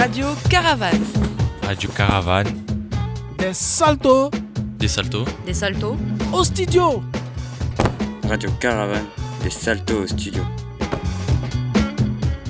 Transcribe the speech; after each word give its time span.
Radio 0.00 0.28
Caravane. 0.48 1.04
Radio 1.62 1.90
Caravane. 1.90 2.48
Des 3.36 3.52
saltos. 3.52 4.30
Des 4.78 4.88
saltos. 4.88 5.26
Des 5.44 5.52
saltos. 5.52 5.94
Au 6.32 6.42
studio. 6.42 7.02
Radio 8.26 8.50
Caravane. 8.58 9.04
Des 9.42 9.50
saltos 9.50 10.04
au 10.04 10.06
studio. 10.06 10.42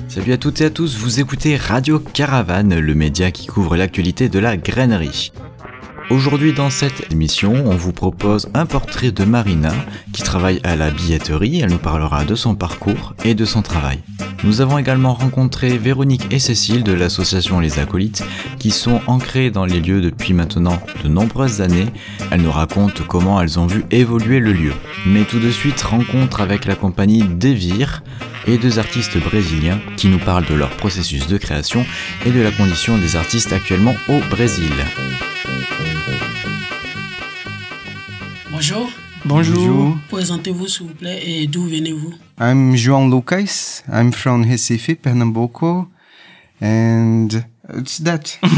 Salut 0.07 0.31
à 0.31 0.37
toutes 0.37 0.61
et 0.61 0.65
à 0.65 0.69
tous, 0.69 0.95
vous 0.95 1.19
écoutez 1.19 1.57
Radio 1.57 1.99
Caravane, 1.99 2.79
le 2.79 2.95
média 2.95 3.31
qui 3.31 3.47
couvre 3.47 3.75
l'actualité 3.75 4.29
de 4.29 4.39
la 4.39 4.55
grainerie. 4.55 5.33
Aujourd'hui 6.11 6.51
dans 6.51 6.69
cette 6.69 7.09
émission, 7.09 7.53
on 7.53 7.77
vous 7.77 7.93
propose 7.93 8.49
un 8.53 8.65
portrait 8.65 9.13
de 9.13 9.23
Marina 9.23 9.71
qui 10.11 10.21
travaille 10.23 10.59
à 10.65 10.75
la 10.75 10.91
billetterie, 10.91 11.61
elle 11.61 11.69
nous 11.69 11.77
parlera 11.77 12.25
de 12.25 12.35
son 12.35 12.53
parcours 12.53 13.13
et 13.23 13.33
de 13.33 13.45
son 13.45 13.61
travail. 13.61 13.99
Nous 14.43 14.59
avons 14.59 14.77
également 14.77 15.13
rencontré 15.13 15.77
Véronique 15.77 16.27
et 16.29 16.39
Cécile 16.39 16.83
de 16.83 16.91
l'association 16.91 17.61
Les 17.61 17.79
Acolytes 17.79 18.25
qui 18.59 18.71
sont 18.71 18.99
ancrées 19.07 19.51
dans 19.51 19.63
les 19.63 19.79
lieux 19.79 20.01
depuis 20.01 20.33
maintenant 20.33 20.83
de 21.01 21.07
nombreuses 21.07 21.61
années. 21.61 21.87
Elles 22.29 22.41
nous 22.41 22.51
racontent 22.51 23.03
comment 23.07 23.41
elles 23.41 23.57
ont 23.57 23.67
vu 23.67 23.85
évoluer 23.89 24.41
le 24.41 24.51
lieu. 24.51 24.73
Mais 25.07 25.23
tout 25.23 25.39
de 25.39 25.49
suite, 25.49 25.81
rencontre 25.81 26.41
avec 26.41 26.65
la 26.65 26.75
compagnie 26.75 27.23
Devir, 27.23 28.03
et 28.47 28.57
deux 28.57 28.79
artistes 28.79 29.17
brésiliens 29.17 29.79
qui 29.95 30.09
nous 30.09 30.19
parlent 30.19 30.47
de 30.47 30.55
leur 30.55 30.71
processus 30.71 31.27
de 31.27 31.37
création 31.37 31.85
et 32.25 32.31
de 32.31 32.41
la 32.41 32.51
condition 32.51 32.97
des 32.97 33.15
artistes 33.15 33.53
actuellement 33.53 33.95
au 34.09 34.19
Brésil. 34.29 34.71
Bonjour. 38.61 38.91
Bonjour. 39.25 39.97
Présentez-vous 40.09 40.67
s'il 40.67 40.85
vous 40.85 40.93
plaît 40.93 41.19
et 41.25 41.47
d'où 41.47 41.63
venez-vous? 41.63 42.13
I'm 42.39 42.75
João 42.75 43.09
Lucas. 43.09 43.81
I'm 43.91 44.13
from 44.13 44.43
Recife, 44.47 44.93
Pernambuco. 45.01 45.87
And 46.61 47.29
it's 47.75 48.03
that. 48.03 48.37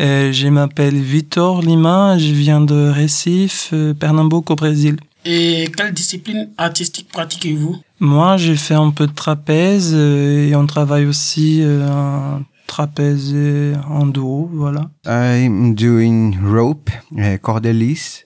Euh, 0.00 0.32
je 0.32 0.48
m'appelle 0.48 0.96
Vitor 0.96 1.62
Lima, 1.62 2.18
je 2.18 2.32
viens 2.32 2.60
de 2.62 2.90
Recife, 2.90 3.68
euh, 3.72 3.94
Pernambuco 3.94 4.54
au 4.54 4.56
Brésil. 4.56 4.96
Et 5.24 5.70
quelle 5.76 5.92
discipline 5.92 6.48
artistique 6.56 7.08
pratiquez-vous? 7.12 7.76
Moi, 8.00 8.36
j'ai 8.38 8.56
fait 8.56 8.74
un 8.74 8.90
peu 8.90 9.06
de 9.06 9.12
trapèze 9.12 9.92
euh, 9.94 10.48
et 10.48 10.56
on 10.56 10.66
travaille 10.66 11.04
aussi 11.04 11.60
euh, 11.62 11.86
un 11.88 12.42
trapèze 12.66 13.30
euh, 13.32 13.76
en 13.88 14.06
duo, 14.06 14.50
voilà. 14.52 14.90
I'm 15.06 15.74
doing 15.76 16.32
rope, 16.42 16.90
uh, 17.16 17.38
cordelis, 17.40 18.24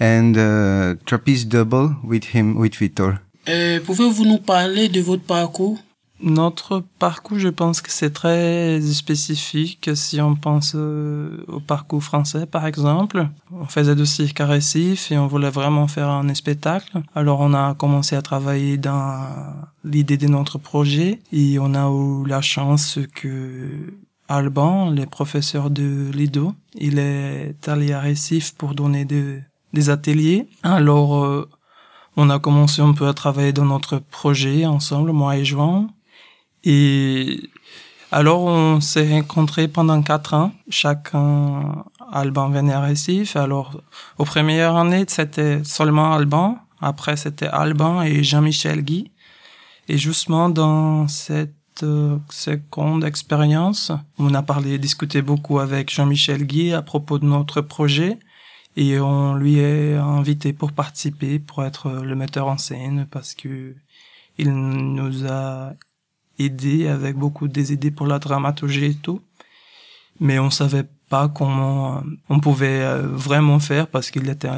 and 0.00 0.34
uh, 0.36 0.94
trapeze 1.04 1.44
double 1.46 1.96
with 2.04 2.34
him, 2.34 2.56
with 2.56 2.74
Vitor. 2.80 3.14
Euh, 3.48 3.80
Pouvez-vous 3.84 4.24
nous 4.24 4.38
parler 4.38 4.88
de 4.88 5.00
votre 5.00 5.22
parcours? 5.22 5.78
Notre 6.22 6.82
parcours, 6.98 7.38
je 7.38 7.48
pense 7.50 7.82
que 7.82 7.90
c'est 7.92 8.10
très 8.10 8.80
spécifique 8.80 9.90
si 9.94 10.18
on 10.20 10.34
pense 10.34 10.72
euh, 10.74 11.44
au 11.46 11.60
parcours 11.60 12.02
français, 12.02 12.46
par 12.46 12.66
exemple. 12.66 13.28
On 13.52 13.66
faisait 13.66 13.94
du 13.94 14.06
cirque 14.06 14.40
à 14.40 14.46
Récif 14.46 15.12
et 15.12 15.18
on 15.18 15.26
voulait 15.26 15.50
vraiment 15.50 15.86
faire 15.88 16.08
un 16.08 16.32
spectacle. 16.34 17.02
Alors 17.14 17.40
on 17.40 17.52
a 17.52 17.74
commencé 17.74 18.16
à 18.16 18.22
travailler 18.22 18.78
dans 18.78 19.20
l'idée 19.84 20.16
de 20.16 20.26
notre 20.26 20.56
projet 20.58 21.20
et 21.32 21.58
on 21.58 21.74
a 21.74 21.86
eu 21.90 22.26
la 22.26 22.40
chance 22.40 22.98
que 23.14 23.92
Alban, 24.28 24.90
le 24.90 25.04
professeur 25.04 25.68
de 25.70 26.10
Lido, 26.12 26.54
il 26.74 26.98
est 26.98 27.68
allé 27.68 27.92
à 27.92 28.00
Récif 28.00 28.54
pour 28.54 28.74
donner 28.74 29.04
de- 29.04 29.40
des 29.76 29.90
ateliers. 29.90 30.48
Alors 30.62 31.22
euh, 31.22 31.48
on 32.16 32.30
a 32.30 32.38
commencé 32.38 32.80
un 32.80 32.92
peu 32.92 33.06
à 33.06 33.14
travailler 33.14 33.52
dans 33.52 33.66
notre 33.66 33.98
projet 33.98 34.64
ensemble, 34.66 35.12
moi 35.12 35.36
et 35.36 35.44
Joan. 35.44 35.88
Et 36.64 37.50
alors, 38.10 38.42
on 38.44 38.80
s'est 38.80 39.08
rencontrés 39.10 39.68
pendant 39.68 40.00
quatre 40.00 40.32
ans. 40.34 40.52
Chacun, 40.70 41.84
Alban 42.12 42.48
venait 42.48 42.76
Récif. 42.76 43.36
Alors, 43.36 43.80
aux 44.18 44.24
premières 44.24 44.76
années, 44.76 45.04
c'était 45.08 45.62
seulement 45.64 46.14
Alban. 46.14 46.58
Après, 46.80 47.16
c'était 47.16 47.48
Alban 47.48 48.02
et 48.02 48.24
Jean-Michel 48.24 48.82
Guy. 48.82 49.10
Et 49.88 49.98
justement, 49.98 50.48
dans 50.48 51.08
cette 51.08 51.82
euh, 51.82 52.16
seconde 52.30 53.04
expérience, 53.04 53.92
on 54.18 54.32
a 54.34 54.42
parlé, 54.42 54.78
discuté 54.78 55.20
beaucoup 55.20 55.58
avec 55.58 55.92
Jean-Michel 55.92 56.46
Guy 56.46 56.72
à 56.72 56.82
propos 56.82 57.18
de 57.18 57.26
notre 57.26 57.60
projet. 57.60 58.18
Et 58.76 59.00
on 59.00 59.34
lui 59.34 59.58
est 59.58 59.94
invité 59.94 60.52
pour 60.52 60.72
participer, 60.72 61.38
pour 61.38 61.64
être 61.64 61.90
le 61.90 62.14
metteur 62.14 62.46
en 62.48 62.58
scène, 62.58 63.06
parce 63.10 63.34
que 63.34 63.74
il 64.38 64.52
nous 64.52 65.26
a 65.26 65.72
aidé 66.38 66.88
avec 66.88 67.16
beaucoup 67.16 67.48
des 67.48 67.72
idées 67.72 67.90
pour 67.90 68.06
la 68.06 68.18
dramaturgie 68.18 68.84
et 68.84 68.94
tout. 68.94 69.22
Mais 70.20 70.38
on 70.38 70.50
savait 70.50 70.84
pas 71.08 71.28
comment 71.28 72.02
on 72.28 72.40
pouvait 72.40 72.82
euh, 72.82 73.06
vraiment 73.06 73.58
faire 73.60 73.86
parce 73.86 74.10
qu'il 74.10 74.28
était 74.28 74.48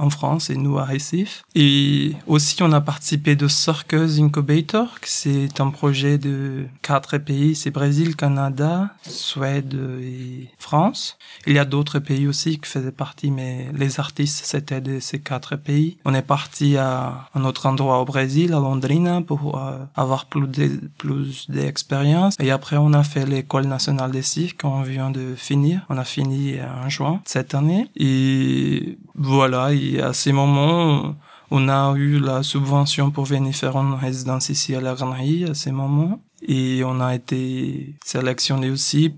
en 0.00 0.10
France 0.10 0.50
et 0.50 0.56
nous 0.56 0.78
à 0.78 0.84
Recife. 0.84 1.44
Et 1.54 2.14
aussi, 2.26 2.62
on 2.62 2.72
a 2.72 2.80
participé 2.80 3.36
de 3.36 3.48
Circus 3.48 4.18
Incubator, 4.18 5.00
que 5.00 5.08
c'est 5.08 5.60
un 5.60 5.70
projet 5.70 6.18
de 6.18 6.66
quatre 6.82 7.18
pays, 7.18 7.54
c'est 7.54 7.70
Brésil, 7.70 8.16
Canada, 8.16 8.90
Suède 9.02 9.78
et 10.02 10.48
France. 10.58 11.18
Il 11.46 11.54
y 11.54 11.58
a 11.58 11.64
d'autres 11.64 11.98
pays 11.98 12.26
aussi 12.26 12.58
qui 12.58 12.68
faisaient 12.68 12.92
partie, 12.92 13.30
mais 13.30 13.68
les 13.74 14.00
artistes, 14.00 14.44
c'était 14.44 14.80
de 14.80 15.00
ces 15.00 15.20
quatre 15.20 15.56
pays. 15.56 15.98
On 16.04 16.14
est 16.14 16.22
parti 16.22 16.76
à 16.76 17.28
un 17.34 17.44
autre 17.44 17.66
endroit 17.66 18.00
au 18.00 18.04
Brésil, 18.04 18.52
à 18.54 18.60
Londrina, 18.60 19.20
pour 19.20 19.58
euh, 19.58 19.78
avoir 19.94 20.26
plus 20.26 20.48
de, 20.48 20.80
plus 20.96 21.50
d'expérience. 21.50 22.34
Et 22.40 22.50
après, 22.50 22.76
on 22.76 22.92
a 22.92 23.02
fait 23.02 23.26
l'école 23.26 23.66
nationale 23.66 24.10
des 24.10 24.22
cirques, 24.22 24.62
on 24.64 24.82
vient 24.82 25.10
de 25.10 25.34
finir. 25.36 25.84
On 25.88 25.98
a 25.98 26.04
fini 26.04 26.56
en 26.60 26.88
juin 26.88 27.20
cette 27.24 27.54
année. 27.54 27.88
Et 27.96 28.98
voilà, 29.14 29.72
à 29.98 30.12
ces 30.12 30.32
moments, 30.32 31.16
on 31.50 31.68
a 31.68 31.94
eu 31.96 32.20
la 32.20 32.42
subvention 32.42 33.10
pour 33.10 33.24
venir 33.24 33.54
faire 33.54 33.76
une 33.76 33.94
résidence 33.94 34.50
ici 34.50 34.74
à 34.74 34.80
la 34.80 34.94
Grannerie 34.94 35.44
à 35.44 35.54
ces 35.54 35.72
moments. 35.72 36.20
Et 36.42 36.82
on 36.84 37.00
a 37.00 37.14
été 37.14 37.96
sélectionné 38.04 38.70
aussi 38.70 39.10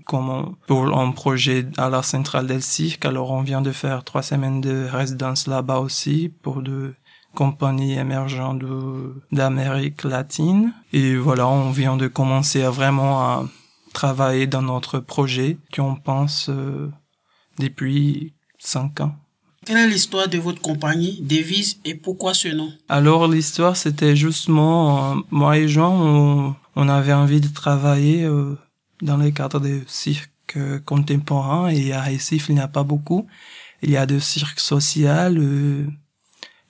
pour 0.67 0.97
un 0.97 1.11
projet 1.11 1.65
à 1.77 1.89
la 1.89 2.01
centrale 2.03 2.61
cirque. 2.61 3.05
Alors 3.05 3.31
on 3.31 3.43
vient 3.43 3.61
de 3.61 3.71
faire 3.71 4.03
trois 4.03 4.23
semaines 4.23 4.61
de 4.61 4.87
résidence 4.91 5.47
là-bas 5.47 5.79
aussi 5.79 6.31
pour 6.41 6.61
de 6.61 6.95
compagnies 7.33 7.97
émergentes 7.97 8.59
de- 8.59 9.21
d'Amérique 9.31 10.03
latine. 10.03 10.73
Et 10.91 11.15
voilà, 11.15 11.47
on 11.47 11.71
vient 11.71 11.97
de 11.97 12.07
commencer 12.07 12.61
à 12.63 12.69
vraiment 12.69 13.21
à 13.21 13.45
travailler 13.93 14.47
dans 14.47 14.61
notre 14.61 14.99
projet 14.99 15.57
qu'on 15.73 15.95
pense 15.95 16.49
euh, 16.49 16.91
depuis 17.59 18.33
cinq 18.59 19.01
ans. 19.01 19.15
Quelle 19.65 19.77
est 19.77 19.87
l'histoire 19.87 20.27
de 20.27 20.37
votre 20.37 20.61
compagnie, 20.61 21.19
devise 21.21 21.77
et 21.85 21.95
pourquoi 21.95 22.33
ce 22.33 22.49
nom? 22.49 22.73
Alors 22.89 23.27
l'histoire 23.27 23.77
c'était 23.77 24.15
justement 24.15 25.13
euh, 25.13 25.15
moi 25.31 25.57
et 25.57 25.67
Jean 25.69 26.55
on, 26.75 26.89
avait 26.89 27.13
envie 27.13 27.39
de 27.39 27.47
travailler 27.47 28.23
euh, 28.23 28.57
dans 29.01 29.15
le 29.15 29.31
cadre 29.31 29.59
des 29.61 29.81
cirques 29.87 30.29
euh, 30.57 30.79
contemporains 30.79 31.69
et 31.69 31.93
à 31.93 32.01
Recife 32.01 32.47
il 32.49 32.55
n'y 32.55 32.61
a 32.61 32.67
pas 32.67 32.83
beaucoup. 32.83 33.25
Il 33.81 33.91
y 33.91 33.97
a 33.97 34.05
des 34.05 34.19
cirques 34.19 34.59
sociaux 34.59 35.09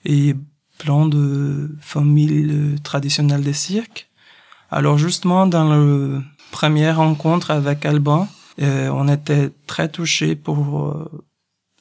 et 0.04 0.34
plein 0.78 1.06
de 1.06 1.76
familles 1.80 2.76
traditionnelles 2.82 3.42
des 3.42 3.52
cirques. 3.52 4.08
Alors 4.70 4.98
justement 4.98 5.46
dans 5.46 5.68
le 5.72 6.22
première 6.50 6.98
rencontre 6.98 7.50
avec 7.50 7.86
Alban, 7.86 8.28
on 8.58 9.08
était 9.08 9.50
très 9.66 9.88
touchés 9.88 10.34
pour 10.34 11.08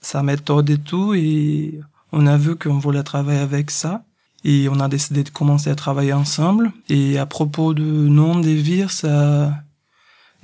sa 0.03 0.21
méthode 0.21 0.69
et 0.69 0.77
tout 0.77 1.13
et 1.13 1.79
on 2.11 2.27
a 2.27 2.37
vu 2.37 2.55
qu'on 2.55 2.77
voulait 2.77 3.03
travailler 3.03 3.39
avec 3.39 3.71
ça 3.71 4.03
et 4.43 4.67
on 4.69 4.79
a 4.79 4.87
décidé 4.87 5.23
de 5.23 5.29
commencer 5.29 5.69
à 5.69 5.75
travailler 5.75 6.13
ensemble. 6.13 6.71
Et 6.89 7.17
à 7.17 7.25
propos 7.25 7.73
de 7.73 7.83
nom 7.83 8.39
des 8.39 8.55
vires, 8.55 8.91
ça, 8.91 9.63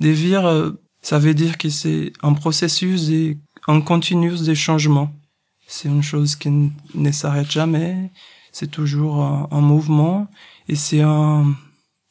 des 0.00 0.12
vires, 0.12 0.46
euh, 0.46 0.70
ça 1.02 1.18
veut 1.18 1.34
dire 1.34 1.58
que 1.58 1.68
c'est 1.68 2.12
un 2.22 2.32
processus 2.32 3.10
et 3.10 3.38
un 3.68 3.80
continuous 3.80 4.42
de 4.44 4.54
changement. 4.54 5.12
C'est 5.66 5.88
une 5.88 6.02
chose 6.02 6.34
qui 6.34 6.50
ne 6.94 7.12
s'arrête 7.12 7.50
jamais. 7.50 8.10
C'est 8.52 8.70
toujours 8.70 9.22
un, 9.22 9.48
un 9.50 9.60
mouvement 9.60 10.28
et 10.66 10.74
c'est 10.74 11.02
un, 11.02 11.54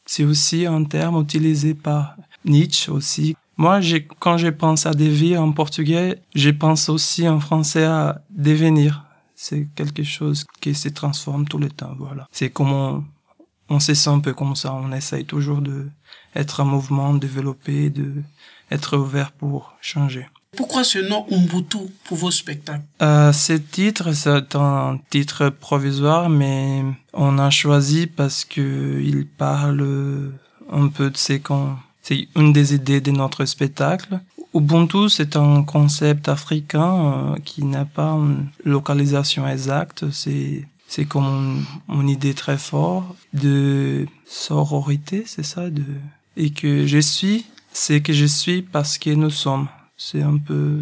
c'est 0.05 0.23
aussi 0.23 0.65
un 0.65 0.83
terme 0.85 1.21
utilisé 1.21 1.73
par 1.73 2.15
Nietzsche 2.45 2.91
aussi. 2.91 3.35
Moi, 3.59 3.81
quand 4.19 4.37
je 4.37 4.47
pense 4.47 4.85
à 4.85 4.91
devenir 4.91 5.41
en 5.41 5.51
portugais, 5.51 6.21
je 6.33 6.49
pense 6.49 6.87
aussi 6.87 7.27
en 7.27 7.41
français 7.41 7.83
à 7.83 8.21
devenir. 8.29 9.03
C'est 9.35 9.67
quelque 9.75 10.03
chose 10.03 10.45
qui 10.61 10.73
se 10.73 10.87
transforme 10.87 11.45
tout 11.45 11.57
le 11.57 11.69
temps, 11.69 11.93
voilà. 11.99 12.25
C'est 12.31 12.51
comment 12.51 13.03
on 13.67 13.81
se 13.81 13.93
sent 13.93 14.11
un 14.11 14.21
peu 14.21 14.33
comme 14.33 14.55
ça. 14.55 14.73
On 14.73 14.93
essaye 14.93 15.25
toujours 15.25 15.61
de 15.61 15.89
être 16.35 16.61
en 16.61 16.65
mouvement, 16.65 17.13
de 17.13 17.19
développer, 17.19 17.89
de 17.89 18.23
être 18.71 18.95
ouvert 18.95 19.33
pour 19.33 19.75
changer. 19.81 20.25
Pourquoi 20.55 20.85
ce 20.85 20.99
nom 20.99 21.25
Umbutu 21.29 21.79
pour 22.05 22.15
vos 22.15 22.31
spectacles? 22.31 22.85
Euh, 23.01 23.33
ce 23.33 23.51
titre, 23.51 24.13
c'est 24.13 24.55
un 24.55 24.99
titre 25.09 25.49
provisoire, 25.49 26.29
mais 26.29 26.85
on 27.11 27.37
a 27.37 27.49
choisi 27.49 28.07
parce 28.07 28.45
que 28.45 29.01
il 29.01 29.27
parle 29.27 30.31
un 30.71 30.87
peu 30.87 31.09
de 31.09 31.17
ce 31.17 31.33
qu'on, 31.33 31.75
c'est 32.09 32.27
une 32.35 32.53
des 32.53 32.73
idées 32.73 33.01
de 33.01 33.11
notre 33.11 33.45
spectacle. 33.45 34.19
Ubuntu, 34.55 35.09
c'est 35.09 35.35
un 35.35 35.61
concept 35.61 36.27
africain 36.27 36.93
euh, 36.95 37.35
qui 37.45 37.63
n'a 37.63 37.85
pas 37.85 38.13
une 38.13 38.47
localisation 38.65 39.47
exacte. 39.47 40.09
C'est 40.09 40.67
c'est 40.87 41.05
comme 41.05 41.63
une, 41.87 42.09
idée 42.09 42.33
très 42.33 42.57
forte 42.57 43.15
de 43.33 44.07
sororité, 44.25 45.23
c'est 45.27 45.45
ça, 45.45 45.69
de 45.69 45.83
et 46.35 46.49
que 46.49 46.87
je 46.87 46.97
suis, 46.97 47.45
c'est 47.71 48.01
que 48.01 48.11
je 48.11 48.25
suis 48.25 48.63
parce 48.63 48.97
que 48.97 49.11
nous 49.11 49.29
sommes. 49.29 49.67
C'est 49.95 50.23
un 50.23 50.37
peu 50.37 50.79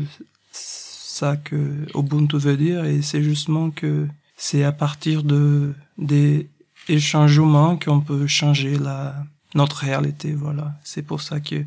ça 0.54 1.36
que 1.36 1.60
Ubuntu 1.94 2.38
veut 2.38 2.56
dire 2.56 2.86
et 2.86 3.02
c'est 3.02 3.22
justement 3.22 3.70
que 3.70 4.08
c'est 4.38 4.64
à 4.64 4.72
partir 4.72 5.24
de 5.24 5.74
des 5.98 6.48
échangements 6.88 7.76
qu'on 7.76 8.00
peut 8.00 8.28
changer 8.28 8.78
la 8.78 9.26
notre 9.58 9.78
réalité. 9.78 10.34
Voilà, 10.34 10.74
c'est 10.84 11.02
pour 11.02 11.22
ça 11.22 11.40
que 11.40 11.66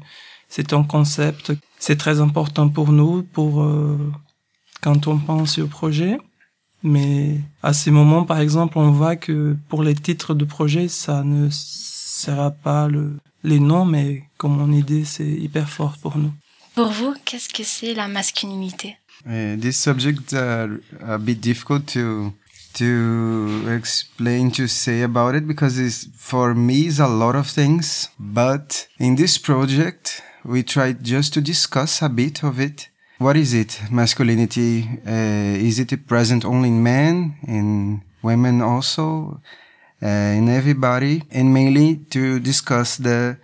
c'est 0.48 0.72
un 0.72 0.84
concept. 0.84 1.52
C'est 1.78 1.96
très 1.96 2.20
important 2.20 2.68
pour 2.68 2.92
nous, 2.92 3.22
pour 3.22 3.62
euh, 3.62 3.98
quand 4.80 5.06
on 5.06 5.18
pense 5.18 5.58
au 5.58 5.66
projet. 5.66 6.18
Mais 6.82 7.38
à 7.62 7.72
ces 7.74 7.90
moments, 7.90 8.24
par 8.24 8.40
exemple, 8.40 8.78
on 8.78 8.90
voit 8.90 9.16
que 9.16 9.56
pour 9.68 9.82
les 9.82 9.94
titres 9.94 10.34
de 10.34 10.46
projet, 10.46 10.88
ça 10.88 11.22
ne 11.22 11.48
sera 11.50 12.50
pas 12.50 12.88
le, 12.88 13.18
les 13.44 13.60
noms, 13.60 13.84
mais 13.84 14.24
comme 14.38 14.56
mon 14.56 14.72
idée, 14.72 15.04
c'est 15.04 15.28
hyper 15.28 15.68
fort 15.68 15.98
pour 15.98 16.16
nous. 16.16 16.32
Pour 16.74 16.90
vous, 16.90 17.14
qu'est-ce 17.24 17.50
que 17.50 17.64
c'est 17.64 17.94
la 17.94 18.08
masculinité? 18.08 18.96
Uh, 19.26 19.56
this 19.60 19.76
subject 19.76 20.32
are 20.32 20.70
a 21.06 21.18
bit 21.18 21.38
difficult 21.40 21.84
to 21.84 22.32
to 22.74 23.66
explain 23.76 24.50
to 24.52 24.66
say 24.66 25.02
about 25.02 25.34
it 25.34 25.46
because 25.46 25.78
it's 25.78 26.06
for 26.16 26.54
me 26.54 26.86
is 26.86 27.00
a 27.00 27.06
lot 27.06 27.34
of 27.34 27.46
things. 27.46 28.08
But 28.18 28.88
in 28.98 29.16
this 29.16 29.38
project 29.38 30.22
we 30.44 30.62
tried 30.62 31.04
just 31.04 31.34
to 31.34 31.40
discuss 31.40 32.02
a 32.02 32.08
bit 32.08 32.42
of 32.42 32.60
it. 32.60 32.88
What 33.18 33.36
is 33.36 33.52
it? 33.52 33.80
Masculinity 33.90 34.88
uh, 35.06 35.66
is 35.68 35.78
it 35.78 36.06
present 36.06 36.44
only 36.44 36.68
in 36.68 36.82
men 36.82 37.36
in 37.46 38.02
women 38.22 38.62
also 38.62 39.40
uh, 40.02 40.06
in 40.06 40.48
everybody? 40.48 41.22
And 41.30 41.52
mainly 41.52 41.96
to 42.10 42.40
discuss 42.40 42.96
the 42.96 43.36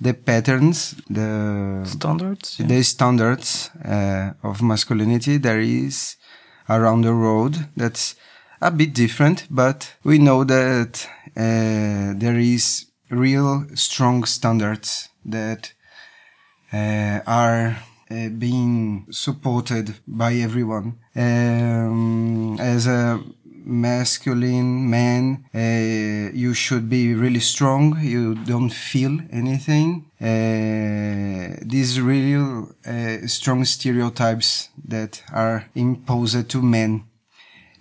the 0.00 0.12
patterns 0.12 0.94
the 1.08 1.82
standards 1.84 2.58
yeah. 2.58 2.66
the 2.66 2.82
standards 2.82 3.70
uh, 3.84 4.32
of 4.42 4.60
masculinity 4.60 5.38
there 5.38 5.60
is 5.60 6.16
around 6.68 7.02
the 7.02 7.14
world 7.14 7.56
that's 7.76 8.14
a 8.60 8.70
bit 8.70 8.94
different, 8.94 9.46
but 9.50 9.94
we 10.04 10.18
know 10.18 10.44
that 10.44 11.08
uh, 11.36 12.14
there 12.16 12.38
is 12.38 12.86
real 13.10 13.66
strong 13.74 14.24
standards 14.24 15.08
that 15.24 15.72
uh, 16.72 17.20
are 17.26 17.76
uh, 18.10 18.28
being 18.28 19.06
supported 19.10 19.94
by 20.06 20.34
everyone. 20.34 20.98
Um, 21.14 22.56
as 22.58 22.86
a 22.86 23.20
masculine 23.66 24.88
man, 24.88 25.44
uh, 25.54 26.30
you 26.32 26.54
should 26.54 26.88
be 26.88 27.14
really 27.14 27.40
strong. 27.40 27.98
You 28.00 28.34
don't 28.34 28.70
feel 28.70 29.18
anything. 29.30 30.06
Uh, 30.20 31.58
these 31.62 32.00
real 32.00 32.72
uh, 32.86 33.26
strong 33.26 33.64
stereotypes 33.64 34.70
that 34.86 35.22
are 35.32 35.66
imposed 35.74 36.48
to 36.48 36.62
men 36.62 37.04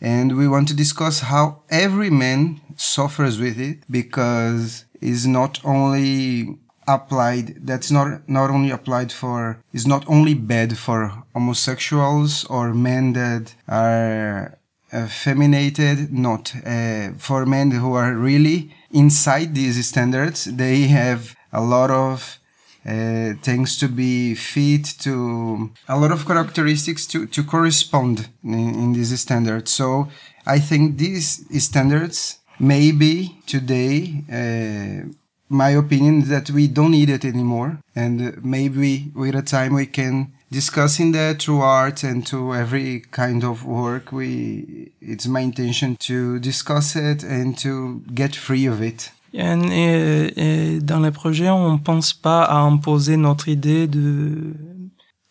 and 0.05 0.37
we 0.37 0.47
want 0.47 0.67
to 0.67 0.75
discuss 0.75 1.21
how 1.21 1.63
every 1.69 2.11
man 2.11 2.61
suffers 2.75 3.39
with 3.39 3.59
it 3.59 3.79
because 3.89 4.85
it's 5.01 5.25
not 5.25 5.59
only 5.65 6.59
applied 6.87 7.47
that's 7.65 7.89
not 7.89 8.07
not 8.29 8.51
only 8.51 8.69
applied 8.69 9.11
for 9.11 9.59
is 9.73 9.87
not 9.87 10.07
only 10.07 10.35
bad 10.35 10.77
for 10.77 10.99
homosexuals 11.33 12.45
or 12.45 12.71
men 12.73 13.13
that 13.13 13.55
are 13.67 14.59
effeminated 14.93 16.13
not 16.13 16.53
uh, 16.63 17.09
for 17.17 17.43
men 17.47 17.71
who 17.71 17.93
are 17.93 18.13
really 18.13 18.71
inside 18.91 19.55
these 19.55 19.83
standards 19.87 20.45
they 20.45 20.81
have 20.83 21.35
a 21.51 21.61
lot 21.61 21.89
of 21.89 22.37
uh, 22.85 23.33
things 23.41 23.77
to 23.79 23.87
be 23.87 24.35
fit 24.35 24.85
to 24.99 25.71
a 25.87 25.97
lot 25.97 26.11
of 26.11 26.25
characteristics 26.25 27.07
to, 27.07 27.25
to 27.27 27.43
correspond 27.43 28.29
in, 28.43 28.53
in 28.53 28.93
these 28.93 29.19
standards. 29.19 29.71
So 29.71 30.09
I 30.45 30.59
think 30.59 30.97
these 30.97 31.45
standards 31.63 32.39
maybe 32.59 33.39
today, 33.47 34.23
uh, 34.31 35.09
my 35.49 35.69
opinion 35.69 36.23
is 36.23 36.29
that 36.29 36.49
we 36.51 36.67
don't 36.67 36.91
need 36.91 37.09
it 37.09 37.25
anymore. 37.25 37.79
And 37.95 38.43
maybe 38.43 39.11
with 39.15 39.35
a 39.35 39.41
time 39.41 39.73
we 39.73 39.87
can 39.87 40.33
discussing 40.51 41.11
that 41.11 41.41
through 41.41 41.61
art 41.61 42.03
and 42.03 42.25
to 42.27 42.53
every 42.53 43.01
kind 43.11 43.43
of 43.43 43.65
work 43.65 44.11
we 44.11 44.91
it's 45.01 45.27
my 45.27 45.41
intention 45.41 45.97
to 45.97 46.39
discuss 46.39 46.95
it 46.95 47.23
and 47.23 47.57
to 47.57 48.01
get 48.13 48.35
free 48.35 48.65
of 48.65 48.81
it 48.81 49.11
Et, 49.37 50.33
et, 50.37 50.79
dans 50.79 50.99
les 51.01 51.11
projets, 51.11 51.49
on 51.49 51.77
pense 51.77 52.13
pas 52.13 52.43
à 52.43 52.59
imposer 52.59 53.17
notre 53.17 53.49
idée 53.49 53.87
de 53.87 54.53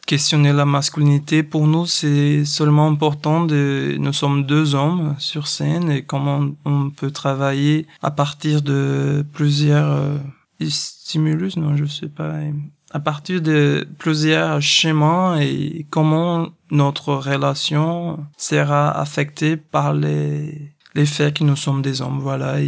questionner 0.06 0.52
la 0.52 0.66
masculinité. 0.66 1.42
Pour 1.42 1.66
nous, 1.66 1.86
c'est 1.86 2.44
seulement 2.44 2.86
important 2.86 3.44
de, 3.44 3.96
nous 3.98 4.12
sommes 4.12 4.44
deux 4.44 4.74
hommes 4.74 5.14
sur 5.18 5.48
scène 5.48 5.90
et 5.90 6.02
comment 6.02 6.50
on 6.66 6.90
peut 6.90 7.10
travailler 7.10 7.86
à 8.02 8.10
partir 8.10 8.60
de 8.60 9.24
plusieurs 9.32 9.90
euh, 9.90 10.18
stimulus, 10.68 11.56
non, 11.56 11.76
je 11.76 11.86
sais 11.86 12.08
pas, 12.08 12.34
à 12.90 13.00
partir 13.00 13.40
de 13.40 13.88
plusieurs 13.98 14.60
schémas 14.60 15.38
et 15.40 15.86
comment 15.88 16.48
notre 16.70 17.14
relation 17.14 18.18
sera 18.36 18.90
affectée 18.90 19.56
par 19.56 19.94
les 19.94 20.74
les 20.94 21.06
faits 21.06 21.38
que 21.38 21.44
nous 21.44 21.56
sommes 21.56 21.82
des 21.82 22.02
hommes, 22.02 22.20
voilà. 22.20 22.60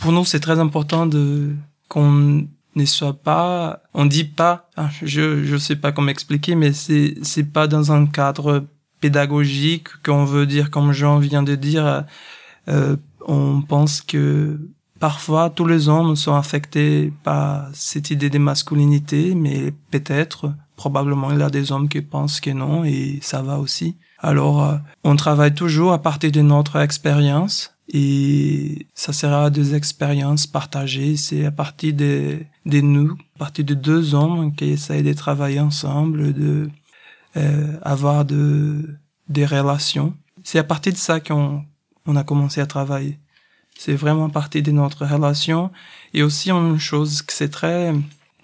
Pour 0.00 0.12
nous, 0.12 0.24
c'est 0.24 0.40
très 0.40 0.58
important 0.58 1.06
de 1.06 1.54
qu'on 1.88 2.46
ne 2.74 2.84
soit 2.84 3.14
pas, 3.14 3.82
on 3.94 4.06
dit 4.06 4.24
pas, 4.24 4.70
ah, 4.76 4.88
je 5.02 5.44
je 5.44 5.56
sais 5.56 5.76
pas 5.76 5.92
comment 5.92 6.08
expliquer, 6.08 6.54
mais 6.54 6.72
c'est 6.72 7.16
c'est 7.22 7.44
pas 7.44 7.66
dans 7.66 7.92
un 7.92 8.06
cadre 8.06 8.66
pédagogique 9.00 9.88
qu'on 10.04 10.24
veut 10.24 10.46
dire, 10.46 10.70
comme 10.70 10.92
Jean 10.92 11.18
vient 11.18 11.42
de 11.42 11.54
dire, 11.54 12.04
euh, 12.68 12.96
on 13.26 13.60
pense 13.62 14.00
que 14.00 14.58
parfois 15.00 15.50
tous 15.50 15.66
les 15.66 15.88
hommes 15.88 16.14
sont 16.16 16.34
affectés 16.34 17.12
par 17.24 17.68
cette 17.74 18.10
idée 18.10 18.30
de 18.30 18.38
masculinité, 18.38 19.34
mais 19.34 19.72
peut-être, 19.90 20.54
probablement, 20.76 21.32
il 21.32 21.40
y 21.40 21.42
a 21.42 21.50
des 21.50 21.72
hommes 21.72 21.88
qui 21.88 22.00
pensent 22.00 22.40
que 22.40 22.50
non, 22.50 22.84
et 22.84 23.18
ça 23.22 23.42
va 23.42 23.58
aussi. 23.58 23.96
Alors, 24.20 24.64
euh, 24.64 24.76
on 25.02 25.16
travaille 25.16 25.54
toujours 25.54 25.92
à 25.92 26.00
partir 26.00 26.30
de 26.30 26.40
notre 26.40 26.76
expérience 26.76 27.71
et 27.88 28.86
ça 28.94 29.12
sera 29.12 29.50
des 29.50 29.74
expériences 29.74 30.46
partagées. 30.46 31.16
C'est 31.16 31.44
à 31.44 31.50
partir 31.50 31.94
de, 31.94 32.38
de 32.66 32.80
nous, 32.80 33.16
à 33.36 33.38
partir 33.38 33.64
de 33.64 33.74
deux 33.74 34.14
hommes 34.14 34.54
qui 34.54 34.66
essayent 34.66 35.02
de 35.02 35.12
travailler 35.12 35.60
ensemble, 35.60 36.32
de 36.32 36.70
euh, 37.36 37.78
avoir 37.82 38.24
de, 38.24 38.96
des 39.28 39.46
relations. 39.46 40.14
C'est 40.44 40.58
à 40.58 40.64
partir 40.64 40.92
de 40.92 40.98
ça 40.98 41.20
qu'on 41.20 41.64
on 42.06 42.16
a 42.16 42.24
commencé 42.24 42.60
à 42.60 42.66
travailler. 42.66 43.18
C'est 43.78 43.94
vraiment 43.94 44.26
à 44.26 44.30
partir 44.30 44.62
de 44.62 44.70
notre 44.70 45.06
relation. 45.06 45.70
Et 46.14 46.22
aussi 46.22 46.50
une 46.50 46.78
chose 46.78 47.22
que 47.22 47.32
c'est 47.32 47.48
très 47.48 47.92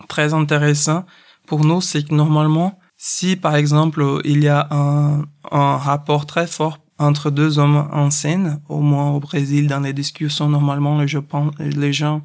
très 0.09 0.33
intéressant 0.33 1.05
pour 1.47 1.65
nous, 1.65 1.81
c'est 1.81 2.07
que 2.07 2.15
normalement 2.15 2.79
si 2.97 3.37
par 3.37 3.57
exemple 3.57 4.21
il 4.25 4.43
y 4.43 4.49
a 4.49 4.69
un, 4.71 5.25
un 5.51 5.77
rapport 5.77 6.27
très 6.27 6.47
fort 6.47 6.79
entre 6.99 7.31
deux 7.31 7.59
hommes 7.59 7.89
en 7.93 8.11
scène, 8.11 8.61
au 8.69 8.81
moins 8.81 9.11
au 9.11 9.21
Brésil, 9.21 9.69
dans 9.69 9.81
les 9.81 9.93
discussions, 9.93 10.49
normalement, 10.49 11.01
les 11.01 11.93
gens, 11.93 12.23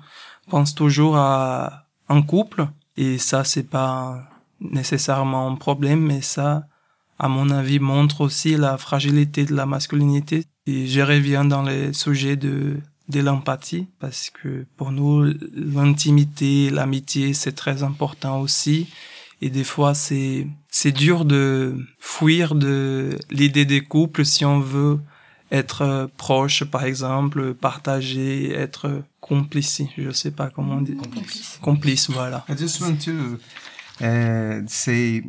pensent 0.50 0.76
toujours 0.76 1.16
à 1.16 1.86
un 2.10 2.22
couple, 2.22 2.68
et 2.98 3.18
ça, 3.18 3.44
c'est 3.44 3.70
pas 3.70 4.30
nécessairement 4.60 5.48
un 5.48 5.56
problème, 5.56 6.02
mais 6.02 6.22
ça, 6.22 6.68
à 7.20 7.28
mon 7.28 7.50
avis, 7.50 7.80
montre 7.80 8.22
aussi 8.22 8.56
la 8.58 8.78
fragilité 8.78 9.46
de 9.46 9.56
la 9.56 9.66
masculinité. 9.66 10.46
Et 10.66 10.88
je 10.88 11.02
reviens 11.02 11.46
dans 11.46 11.62
les 11.62 11.94
sujets 11.94 12.36
de, 12.36 12.78
de 13.10 13.20
l'empathie, 13.20 13.88
parce 14.00 14.30
que 14.30 14.66
pour 14.78 14.92
nous, 14.92 15.34
l'intimité, 15.54 16.70
l'amitié, 16.70 17.34
c'est 17.34 17.54
très 17.54 17.84
important 17.84 18.40
aussi. 18.40 18.90
Et 19.44 19.50
des 19.50 19.66
fois, 19.66 19.94
c'est, 19.94 20.48
c'est 20.70 20.94
dur 20.94 21.26
de 21.26 21.76
fuir 22.00 22.56
de 22.56 23.20
l'idée 23.30 23.66
des 23.66 23.82
couples 23.82 24.24
si 24.24 24.46
on 24.46 24.62
veut 24.62 25.02
être 25.52 26.10
proche, 26.16 26.64
par 26.64 26.86
exemple, 26.86 27.54
partager, 27.54 28.54
être 28.54 29.04
complice. 29.20 29.82
Je 29.98 30.12
sais 30.12 30.32
pas 30.32 30.50
comment 30.50 30.76
on 30.76 30.82
dit. 30.82 30.96
Complice. 30.96 31.60
Complice, 31.62 32.10
voilà. 32.10 32.46
I 32.48 32.56
just 32.58 32.80
want 32.80 32.96
to 33.04 33.38
uh, 34.02 34.62
say 34.66 35.24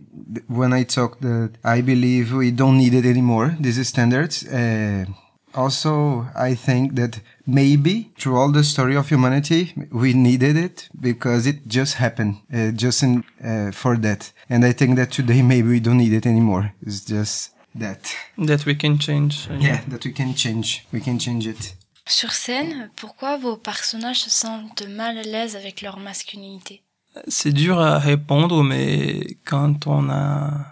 when 0.49 0.73
I 0.73 0.85
talk 0.85 1.19
that 1.19 1.51
I 1.65 1.83
believe 1.83 2.33
we 2.33 2.53
don't 2.53 2.77
need 2.77 2.95
it 2.95 3.07
anymore. 3.07 3.51
These 3.59 3.83
standards. 3.83 4.45
Uh, 4.45 5.07
also 5.55 6.27
I 6.35 6.55
think 6.55 6.95
that 6.97 7.21
maybe 7.47 8.11
through 8.19 8.37
all 8.37 8.53
the 8.53 8.65
story 8.65 8.97
of 8.97 9.09
humanity 9.09 9.73
we 9.91 10.13
needed 10.13 10.57
it 10.57 10.89
because 11.01 11.47
it 11.47 11.67
just 11.67 11.95
happened 11.95 12.37
uh, 12.53 12.71
just 12.73 13.03
in, 13.03 13.25
uh, 13.43 13.71
for 13.73 13.97
that. 13.99 14.33
And 14.49 14.65
I 14.65 14.73
think 14.73 14.97
that 14.97 15.11
today 15.11 15.43
maybe 15.53 15.69
we 15.69 15.81
don't 15.81 15.99
need 15.99 16.13
it 16.13 16.27
anymore. 16.27 16.73
It's 16.83 17.05
just 17.05 17.53
that. 17.75 18.15
That 18.39 18.67
we 18.67 18.75
can 18.77 18.99
change. 18.99 19.49
uh, 19.51 19.55
yeah 19.61 19.81
that 19.89 20.05
we 20.05 20.13
can 20.13 20.35
change. 20.35 20.87
We 20.93 21.01
can 21.01 21.19
change 21.19 21.47
it. 21.47 21.77
Sur 22.07 22.33
scène, 22.33 22.91
pourquoi 22.97 23.39
vos 23.39 23.57
personnages 23.57 24.21
se 24.21 24.31
sentent 24.31 24.87
mal 24.87 25.17
à 25.17 25.23
l'aise 25.23 25.57
avec 25.57 25.81
leur 25.81 25.99
masculinité? 25.99 26.83
C'est 27.29 27.53
dur 27.53 27.79
à 27.79 27.99
répondre, 27.99 28.63
mais 28.63 29.39
quand 29.45 29.87
on 29.87 30.11
a 30.11 30.67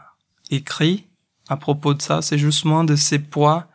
écrit 0.51 1.07
à 1.49 1.57
propos 1.57 1.95
de 1.95 2.03
ça, 2.03 2.21
c'est 2.21 2.37
justement 2.37 2.85
de 2.85 2.97
ces 2.97 3.19
poids 3.19 3.67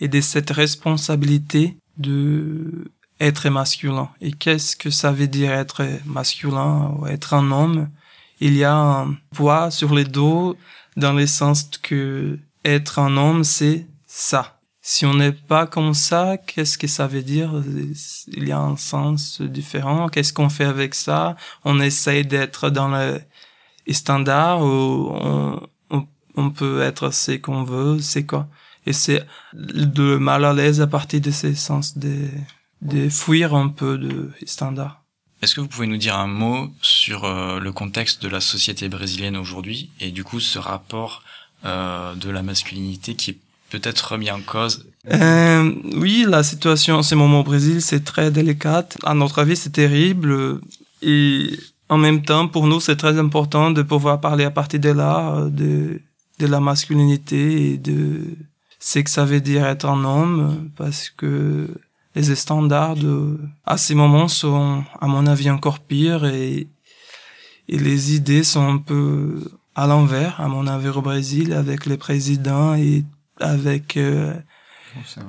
et 0.00 0.08
de 0.08 0.20
cette 0.20 0.50
responsabilité 0.50 1.76
de 1.96 2.90
être 3.20 3.48
masculin. 3.48 4.08
Et 4.20 4.32
qu'est-ce 4.32 4.76
que 4.76 4.90
ça 4.90 5.10
veut 5.12 5.26
dire 5.26 5.52
être 5.52 5.84
masculin 6.06 6.94
ou 6.96 7.06
être 7.06 7.34
un 7.34 7.50
homme? 7.50 7.88
Il 8.40 8.54
y 8.56 8.64
a 8.64 8.74
un 8.74 9.16
poids 9.34 9.70
sur 9.70 9.94
les 9.94 10.04
dos 10.04 10.56
dans 10.96 11.12
le 11.12 11.26
sens 11.26 11.68
que 11.82 12.38
être 12.64 12.98
un 12.98 13.16
homme, 13.16 13.44
c'est 13.44 13.86
ça. 14.06 14.60
Si 14.80 15.04
on 15.04 15.14
n'est 15.14 15.32
pas 15.32 15.66
comme 15.66 15.92
ça, 15.92 16.38
qu'est-ce 16.38 16.78
que 16.78 16.86
ça 16.86 17.06
veut 17.06 17.22
dire? 17.22 17.52
Il 18.28 18.48
y 18.48 18.52
a 18.52 18.58
un 18.58 18.76
sens 18.76 19.42
différent. 19.42 20.08
Qu'est-ce 20.08 20.32
qu'on 20.32 20.48
fait 20.48 20.64
avec 20.64 20.94
ça? 20.94 21.36
On 21.64 21.80
essaye 21.80 22.24
d'être 22.24 22.70
dans 22.70 22.88
le 22.88 23.20
standard 23.90 24.62
ou 24.62 25.10
on, 25.10 25.60
on, 25.90 26.06
on 26.36 26.50
peut 26.50 26.80
être 26.80 27.10
ce 27.10 27.32
qu'on 27.32 27.64
veut, 27.64 28.00
c'est 28.00 28.24
quoi? 28.24 28.48
Et 28.86 28.92
c'est 28.92 29.24
de 29.52 30.16
mal 30.16 30.44
à 30.44 30.52
l'aise 30.52 30.80
à 30.80 30.86
partir 30.86 31.20
de 31.20 31.30
ces 31.30 31.54
sens 31.54 31.98
de, 31.98 32.28
de 32.82 33.08
fuir 33.08 33.54
un 33.54 33.68
peu 33.68 33.98
de 33.98 34.30
standard. 34.46 35.02
Est-ce 35.42 35.54
que 35.54 35.60
vous 35.60 35.68
pouvez 35.68 35.86
nous 35.86 35.98
dire 35.98 36.16
un 36.16 36.26
mot 36.26 36.70
sur 36.82 37.24
euh, 37.24 37.60
le 37.60 37.72
contexte 37.72 38.22
de 38.22 38.28
la 38.28 38.40
société 38.40 38.88
brésilienne 38.88 39.36
aujourd'hui 39.36 39.90
et 40.00 40.10
du 40.10 40.24
coup 40.24 40.40
ce 40.40 40.58
rapport 40.58 41.22
euh, 41.64 42.14
de 42.14 42.28
la 42.28 42.42
masculinité 42.42 43.14
qui 43.14 43.30
est 43.30 43.38
peut-être 43.70 44.12
remis 44.12 44.30
en 44.30 44.40
cause? 44.40 44.86
Euh, 45.12 45.72
oui, 45.94 46.24
la 46.28 46.42
situation 46.42 46.96
en 46.96 47.02
ce 47.02 47.14
moment 47.14 47.40
au 47.40 47.44
Brésil, 47.44 47.80
c'est 47.82 48.04
très 48.04 48.30
délicate. 48.30 48.98
À 49.04 49.14
notre 49.14 49.38
avis, 49.38 49.56
c'est 49.56 49.70
terrible. 49.70 50.60
Et 51.02 51.50
en 51.88 51.98
même 51.98 52.22
temps, 52.22 52.48
pour 52.48 52.66
nous, 52.66 52.80
c'est 52.80 52.96
très 52.96 53.18
important 53.18 53.70
de 53.70 53.82
pouvoir 53.82 54.20
parler 54.20 54.44
à 54.44 54.50
partir 54.50 54.80
de 54.80 54.90
là, 54.90 55.36
euh, 55.36 55.50
de, 55.50 56.00
de 56.38 56.46
la 56.46 56.60
masculinité 56.60 57.72
et 57.72 57.78
de 57.78 58.24
ce 58.78 59.00
que 59.00 59.10
ça 59.10 59.24
veut 59.24 59.40
dire 59.40 59.66
être 59.66 59.86
un 59.86 60.04
homme, 60.04 60.70
parce 60.76 61.10
que 61.10 61.68
les 62.14 62.34
standards 62.34 62.96
de, 62.96 63.38
à 63.64 63.76
ces 63.76 63.94
moments 63.94 64.28
sont, 64.28 64.84
à 65.00 65.06
mon 65.06 65.26
avis, 65.26 65.50
encore 65.50 65.80
pires 65.80 66.24
et, 66.24 66.68
et 67.68 67.78
les 67.78 68.14
idées 68.14 68.44
sont 68.44 68.66
un 68.66 68.78
peu 68.78 69.40
à 69.74 69.86
l'envers, 69.86 70.40
à 70.40 70.48
mon 70.48 70.66
avis, 70.66 70.88
au 70.88 71.02
Brésil, 71.02 71.52
avec 71.52 71.86
les 71.86 71.96
présidents 71.96 72.74
et 72.74 73.04
avec 73.40 73.96
euh, 73.96 74.34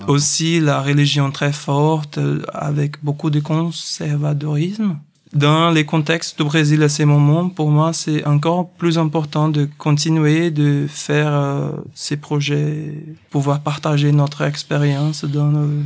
aussi 0.07 0.59
la 0.59 0.81
religion 0.81 1.31
très 1.31 1.53
forte, 1.53 2.19
avec 2.53 3.03
beaucoup 3.03 3.29
de 3.29 3.39
conservadorisme. 3.39 4.99
Dans 5.33 5.69
les 5.69 5.85
contextes 5.85 6.37
du 6.39 6.43
Brésil 6.43 6.81
à 6.81 6.89
ces 6.89 7.05
moments, 7.05 7.49
pour 7.49 7.69
moi, 7.69 7.93
c'est 7.93 8.25
encore 8.25 8.67
plus 8.71 8.97
important 8.97 9.47
de 9.47 9.69
continuer 9.77 10.49
de 10.49 10.87
faire 10.89 11.31
euh, 11.31 11.69
ces 11.93 12.17
projets, 12.17 12.95
pouvoir 13.29 13.61
partager 13.61 14.11
notre 14.11 14.41
expérience 14.41 15.25
dans 15.25 15.51
le- 15.51 15.83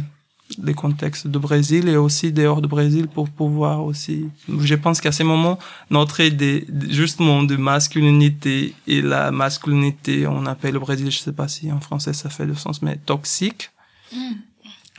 les 0.63 0.73
contextes 0.73 1.27
du 1.27 1.39
Brésil 1.39 1.89
et 1.89 1.97
aussi 1.97 2.31
dehors 2.31 2.61
du 2.61 2.67
Brésil 2.69 3.07
pour 3.07 3.27
pouvoir 3.29 3.83
aussi. 3.83 4.27
Je 4.59 4.75
pense 4.75 5.01
qu'à 5.01 5.11
ces 5.11 5.23
moments, 5.25 5.57
notre 5.89 6.21
idée 6.21 6.65
justement 6.89 7.43
de 7.43 7.55
masculinité 7.57 8.73
et 8.87 9.01
la 9.01 9.31
masculinité, 9.31 10.25
on 10.27 10.45
appelle 10.45 10.77
au 10.77 10.81
Brésil, 10.81 11.11
je 11.11 11.17
sais 11.17 11.33
pas 11.33 11.47
si 11.49 11.69
en 11.71 11.79
français 11.81 12.13
ça 12.13 12.29
fait 12.29 12.45
le 12.45 12.55
sens, 12.55 12.81
mais 12.81 12.97
toxique. 12.97 13.71
Hmm. 14.13 14.35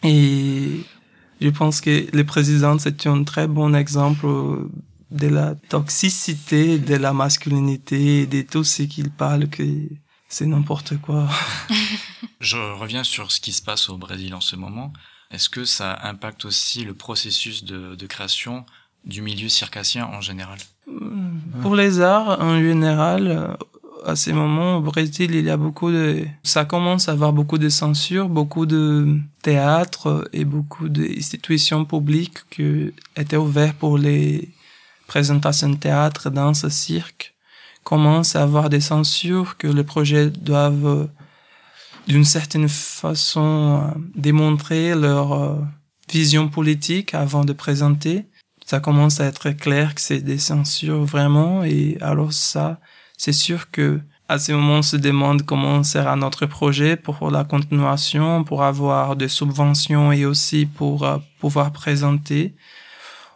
Et 0.06 0.80
je 1.40 1.48
pense 1.50 1.80
que 1.80 2.06
le 2.12 2.24
président, 2.24 2.78
c'est 2.78 3.06
un 3.06 3.24
très 3.24 3.46
bon 3.46 3.74
exemple 3.74 4.26
euh, 4.26 4.70
de 5.10 5.28
la 5.28 5.54
toxicité 5.54 6.78
de 6.78 6.96
la 6.96 7.12
masculinité 7.12 8.26
de 8.26 8.42
tout 8.42 8.64
ce 8.64 8.82
qu'il 8.82 9.10
parle 9.10 9.48
que 9.48 9.62
c'est 10.28 10.46
n'importe 10.46 10.96
quoi. 11.00 11.28
Je 12.40 12.56
reviens 12.56 13.04
sur 13.04 13.30
ce 13.30 13.40
qui 13.40 13.52
se 13.52 13.62
passe 13.62 13.88
au 13.88 13.96
Brésil 13.96 14.34
en 14.34 14.40
ce 14.40 14.56
moment. 14.56 14.92
Est-ce 15.30 15.48
que 15.48 15.64
ça 15.64 15.98
impacte 16.02 16.44
aussi 16.44 16.84
le 16.84 16.94
processus 16.94 17.64
de, 17.64 17.94
de 17.94 18.06
création 18.06 18.66
du 19.04 19.22
milieu 19.22 19.48
circassien 19.48 20.06
en 20.06 20.20
général? 20.20 20.58
Pour 21.62 21.76
les 21.76 22.00
arts, 22.00 22.40
en 22.40 22.60
général, 22.60 23.28
euh, 23.28 23.54
à 24.04 24.16
ces 24.16 24.32
moments, 24.32 24.76
au 24.76 24.80
Brésil, 24.80 25.34
il 25.34 25.44
y 25.44 25.50
a 25.50 25.56
beaucoup 25.56 25.90
de... 25.90 26.26
Ça 26.42 26.64
commence 26.64 27.08
à 27.08 27.12
avoir 27.12 27.32
beaucoup 27.32 27.58
de 27.58 27.68
censure, 27.68 28.28
beaucoup 28.28 28.66
de 28.66 29.18
théâtres 29.42 30.28
et 30.32 30.44
beaucoup 30.44 30.88
d'institutions 30.88 31.84
publiques 31.84 32.38
qui 32.50 32.92
étaient 33.16 33.36
ouvertes 33.36 33.76
pour 33.76 33.98
les 33.98 34.50
présentations 35.06 35.70
de 35.70 35.76
théâtre, 35.76 36.30
danse, 36.30 36.68
cirque, 36.68 37.34
commencent 37.82 38.36
à 38.36 38.42
avoir 38.42 38.68
des 38.70 38.80
censures 38.80 39.56
que 39.56 39.68
les 39.68 39.84
projets 39.84 40.30
doivent, 40.30 41.08
d'une 42.06 42.24
certaine 42.24 42.68
façon, 42.68 43.94
démontrer 44.14 44.94
leur 44.94 45.32
euh, 45.32 45.56
vision 46.10 46.48
politique 46.48 47.14
avant 47.14 47.44
de 47.44 47.52
présenter. 47.52 48.26
Ça 48.66 48.80
commence 48.80 49.20
à 49.20 49.26
être 49.26 49.50
clair 49.50 49.94
que 49.94 50.00
c'est 50.00 50.20
des 50.20 50.38
censures 50.38 51.04
vraiment 51.04 51.64
et 51.64 51.98
alors 52.00 52.32
ça 52.32 52.80
c'est 53.16 53.32
sûr 53.32 53.70
que 53.70 54.00
à 54.28 54.38
ce 54.38 54.52
moment 54.52 54.78
on 54.78 54.82
se 54.82 54.96
demande 54.96 55.42
comment 55.42 55.82
sera 55.82 56.16
notre 56.16 56.46
projet 56.46 56.96
pour 56.96 57.30
la 57.30 57.44
continuation 57.44 58.42
pour 58.44 58.62
avoir 58.62 59.16
des 59.16 59.28
subventions 59.28 60.12
et 60.12 60.24
aussi 60.24 60.66
pour 60.66 61.04
euh, 61.04 61.18
pouvoir 61.38 61.72
présenter. 61.72 62.54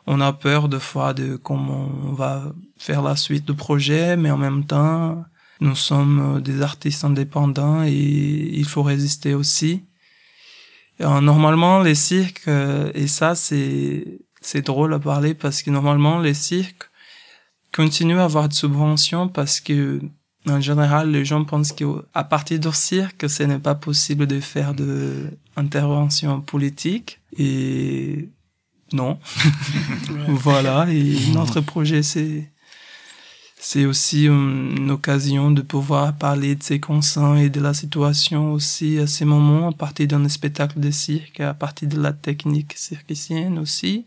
On 0.06 0.23
a 0.23 0.32
peur 0.32 0.68
de 0.68 0.78
fois 0.78 1.12
de 1.12 1.37
comment 1.37 1.90
on 2.04 2.12
va 2.12 2.44
faire 2.78 3.02
la 3.02 3.16
suite 3.16 3.44
du 3.44 3.54
projet 3.54 4.16
mais 4.16 4.30
en 4.30 4.38
même 4.38 4.64
temps 4.64 5.25
nous 5.61 5.75
sommes 5.75 6.40
des 6.40 6.62
artistes 6.62 7.04
indépendants 7.04 7.82
et 7.82 7.90
il 7.92 8.64
faut 8.64 8.82
résister 8.82 9.35
aussi. 9.35 9.85
Euh, 11.00 11.20
normalement 11.20 11.80
les 11.80 11.94
cirques 11.94 12.49
euh, 12.49 12.90
et 12.94 13.06
ça 13.06 13.35
c'est 13.35 14.20
c'est 14.40 14.62
drôle 14.62 14.94
à 14.94 14.99
parler 14.99 15.35
parce 15.35 15.62
que 15.62 15.70
normalement 15.70 16.18
les 16.18 16.35
cirques 16.35 16.88
continuent 17.72 18.18
à 18.18 18.25
avoir 18.25 18.48
de 18.48 18.54
subventions 18.54 19.28
parce 19.28 19.60
que 19.60 20.00
en 20.48 20.60
général 20.60 21.10
les 21.10 21.25
gens 21.25 21.44
pensent 21.44 21.72
qu'à 21.72 22.25
partir 22.25 22.58
du 22.58 22.72
cirque 22.72 23.28
ce 23.28 23.42
n'est 23.42 23.58
pas 23.58 23.75
possible 23.75 24.26
de 24.26 24.40
faire 24.40 24.75
de 24.75 25.30
intervention 25.56 26.40
politique 26.40 27.20
et 27.37 28.30
non 28.92 29.18
voilà 30.28 30.87
et 30.90 31.16
notre 31.32 31.60
projet 31.60 32.02
c'est 32.02 32.50
c'est 33.60 33.87
aussi 33.87 34.26
une 34.26 34.90
occasion 34.90 35.50
de 35.50 35.62
pouvoir 35.62 36.16
parler 36.16 36.54
de 36.54 36.62
ses 36.62 36.78
conscients 36.78 37.34
et 37.34 37.50
de 37.50 37.60
la 37.60 37.75
situation 37.75 38.52
aussi 38.52 38.98
à 38.98 39.06
ces 39.08 39.25
moments, 39.25 39.70
à 39.70 39.72
partir 39.72 40.06
d'un 40.06 40.28
spectacle 40.28 40.78
de 40.78 40.90
cirque, 40.92 41.40
à 41.40 41.54
partir 41.54 41.88
de 41.88 42.00
la 42.00 42.12
technique 42.12 42.75
circassienne 42.76 43.58
aussi. 43.58 44.06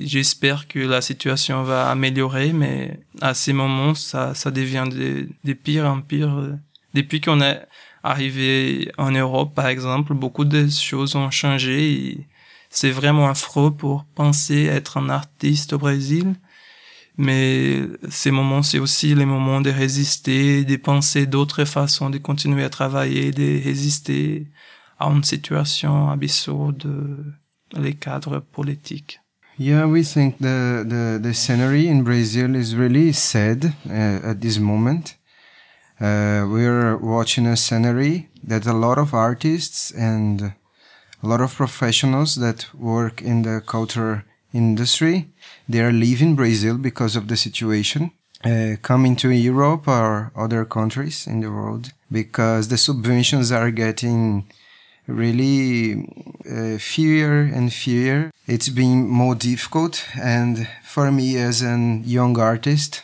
J'espère 0.00 0.68
que 0.68 0.78
la 0.78 1.00
situation 1.00 1.62
va 1.64 1.90
améliorer, 1.90 2.52
mais 2.52 3.00
à 3.20 3.34
ces 3.34 3.52
moments, 3.52 3.94
ça, 3.94 4.34
ça 4.34 4.50
devient 4.50 4.84
de, 4.90 5.28
de 5.44 5.52
pire 5.52 5.86
en 5.86 6.00
pire. 6.00 6.56
Depuis 6.94 7.20
qu'on 7.20 7.40
est 7.40 7.66
arrivé 8.02 8.90
en 8.96 9.10
Europe, 9.10 9.54
par 9.54 9.66
exemple, 9.66 10.14
beaucoup 10.14 10.44
de 10.44 10.68
choses 10.68 11.16
ont 11.16 11.30
changé 11.30 11.92
et 11.92 12.26
c'est 12.70 12.90
vraiment 12.90 13.28
affreux 13.28 13.74
pour 13.74 14.04
penser 14.04 14.64
être 14.64 14.98
un 14.98 15.08
artiste 15.08 15.72
au 15.72 15.78
Brésil. 15.78 16.34
Mais 17.16 17.82
ces 18.08 18.30
moments, 18.30 18.62
c'est 18.62 18.78
aussi 18.78 19.14
les 19.14 19.24
moments 19.24 19.60
de 19.60 19.70
résister, 19.70 20.64
de 20.64 20.76
penser 20.76 21.26
d'autres 21.26 21.64
façons 21.64 22.10
de 22.10 22.18
continuer 22.18 22.62
à 22.62 22.70
travailler, 22.70 23.32
de 23.32 23.64
résister 23.64 24.46
à 25.00 25.06
une 25.08 25.24
situation 25.24 26.10
absurde, 26.10 26.86
les 27.76 27.94
cadres 27.94 28.38
politiques. 28.38 29.20
Yeah, 29.60 29.86
we 29.86 30.04
think 30.04 30.38
the, 30.38 30.84
the, 30.86 31.18
the 31.20 31.34
scenery 31.34 31.88
in 31.88 32.04
Brazil 32.04 32.54
is 32.54 32.76
really 32.76 33.10
sad 33.10 33.74
uh, 33.90 34.30
at 34.30 34.40
this 34.40 34.56
moment. 34.56 35.16
Uh, 36.00 36.46
we're 36.48 36.96
watching 36.96 37.44
a 37.48 37.56
scenery 37.56 38.28
that 38.44 38.66
a 38.66 38.72
lot 38.72 38.98
of 38.98 39.12
artists 39.12 39.90
and 39.90 40.40
a 40.40 41.26
lot 41.26 41.40
of 41.40 41.56
professionals 41.56 42.36
that 42.36 42.72
work 42.72 43.20
in 43.20 43.42
the 43.42 43.60
culture 43.66 44.24
industry, 44.52 45.28
they 45.68 45.80
are 45.80 45.90
leaving 45.90 46.36
Brazil 46.36 46.78
because 46.78 47.16
of 47.16 47.26
the 47.26 47.36
situation, 47.36 48.12
uh, 48.44 48.76
coming 48.80 49.16
to 49.16 49.28
Europe 49.30 49.88
or 49.88 50.30
other 50.36 50.64
countries 50.64 51.26
in 51.26 51.40
the 51.40 51.50
world 51.50 51.90
because 52.12 52.68
the 52.68 52.76
subventions 52.76 53.50
are 53.50 53.72
getting 53.72 54.48
really 55.08 56.06
uh, 56.48 56.78
fear 56.78 57.40
and 57.42 57.72
fear. 57.72 58.30
It's 58.46 58.68
been 58.68 59.08
more 59.08 59.34
difficult. 59.34 60.04
And 60.20 60.68
for 60.84 61.10
me 61.10 61.36
as 61.38 61.62
a 61.62 62.00
young 62.04 62.38
artist, 62.38 63.02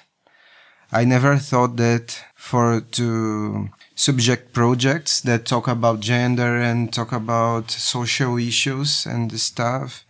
I 0.93 1.05
never 1.05 1.39
thought 1.39 1.77
that 1.77 2.23
for 2.37 2.81
to 2.93 3.71
subject 3.95 4.53
projects 4.53 5.21
that 5.23 5.47
talk 5.47 5.67
about 5.67 6.01
gender 6.01 6.61
and 6.61 6.93
talk 6.93 7.11
about 7.13 7.71
social 7.71 8.39
issues 8.39 9.07
and 9.07 9.33
stuff, 9.41 10.05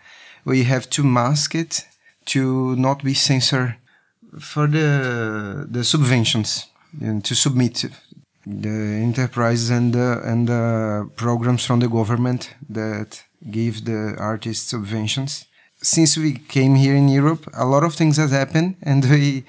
we 0.44 0.64
have 0.64 0.90
to 0.90 1.04
mask 1.04 1.54
it 1.54 1.86
to 2.26 2.74
not 2.76 3.04
be 3.04 3.14
censored 3.14 3.76
for 4.40 4.66
the 4.66 5.66
the 5.70 5.84
subventions 5.84 6.66
and 7.00 7.24
to 7.24 7.34
submit 7.34 7.84
the 8.46 8.68
enterprises 8.68 9.70
and 9.70 9.92
the, 9.92 10.20
and 10.24 10.48
the 10.48 11.10
programs 11.16 11.64
from 11.64 11.80
the 11.80 11.88
government 11.88 12.54
that 12.68 13.22
give 13.50 13.84
the 13.84 14.14
artists 14.18 14.72
subventions. 14.72 15.46
Since 15.82 16.16
we 16.16 16.34
came 16.34 16.76
here 16.76 16.94
in 16.94 17.08
Europe, 17.08 17.48
a 17.54 17.66
lot 17.66 17.84
of 17.84 17.94
things 17.94 18.16
have 18.16 18.30
happened, 18.30 18.76
and 18.82 19.04
we 19.04 19.44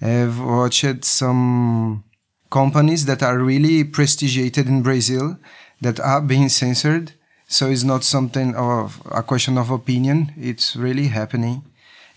have 0.00 0.38
watched 0.38 1.04
some 1.04 2.04
companies 2.50 3.06
that 3.06 3.22
are 3.22 3.38
really 3.38 3.82
prestigiated 3.84 4.68
in 4.68 4.82
Brazil 4.82 5.36
that 5.80 5.98
are 6.00 6.20
being 6.20 6.48
censored. 6.48 7.12
So 7.48 7.68
it's 7.68 7.84
not 7.84 8.04
something 8.04 8.54
of 8.54 9.02
a 9.10 9.22
question 9.22 9.58
of 9.58 9.70
opinion. 9.70 10.32
It's 10.36 10.76
really 10.76 11.08
happening. 11.08 11.64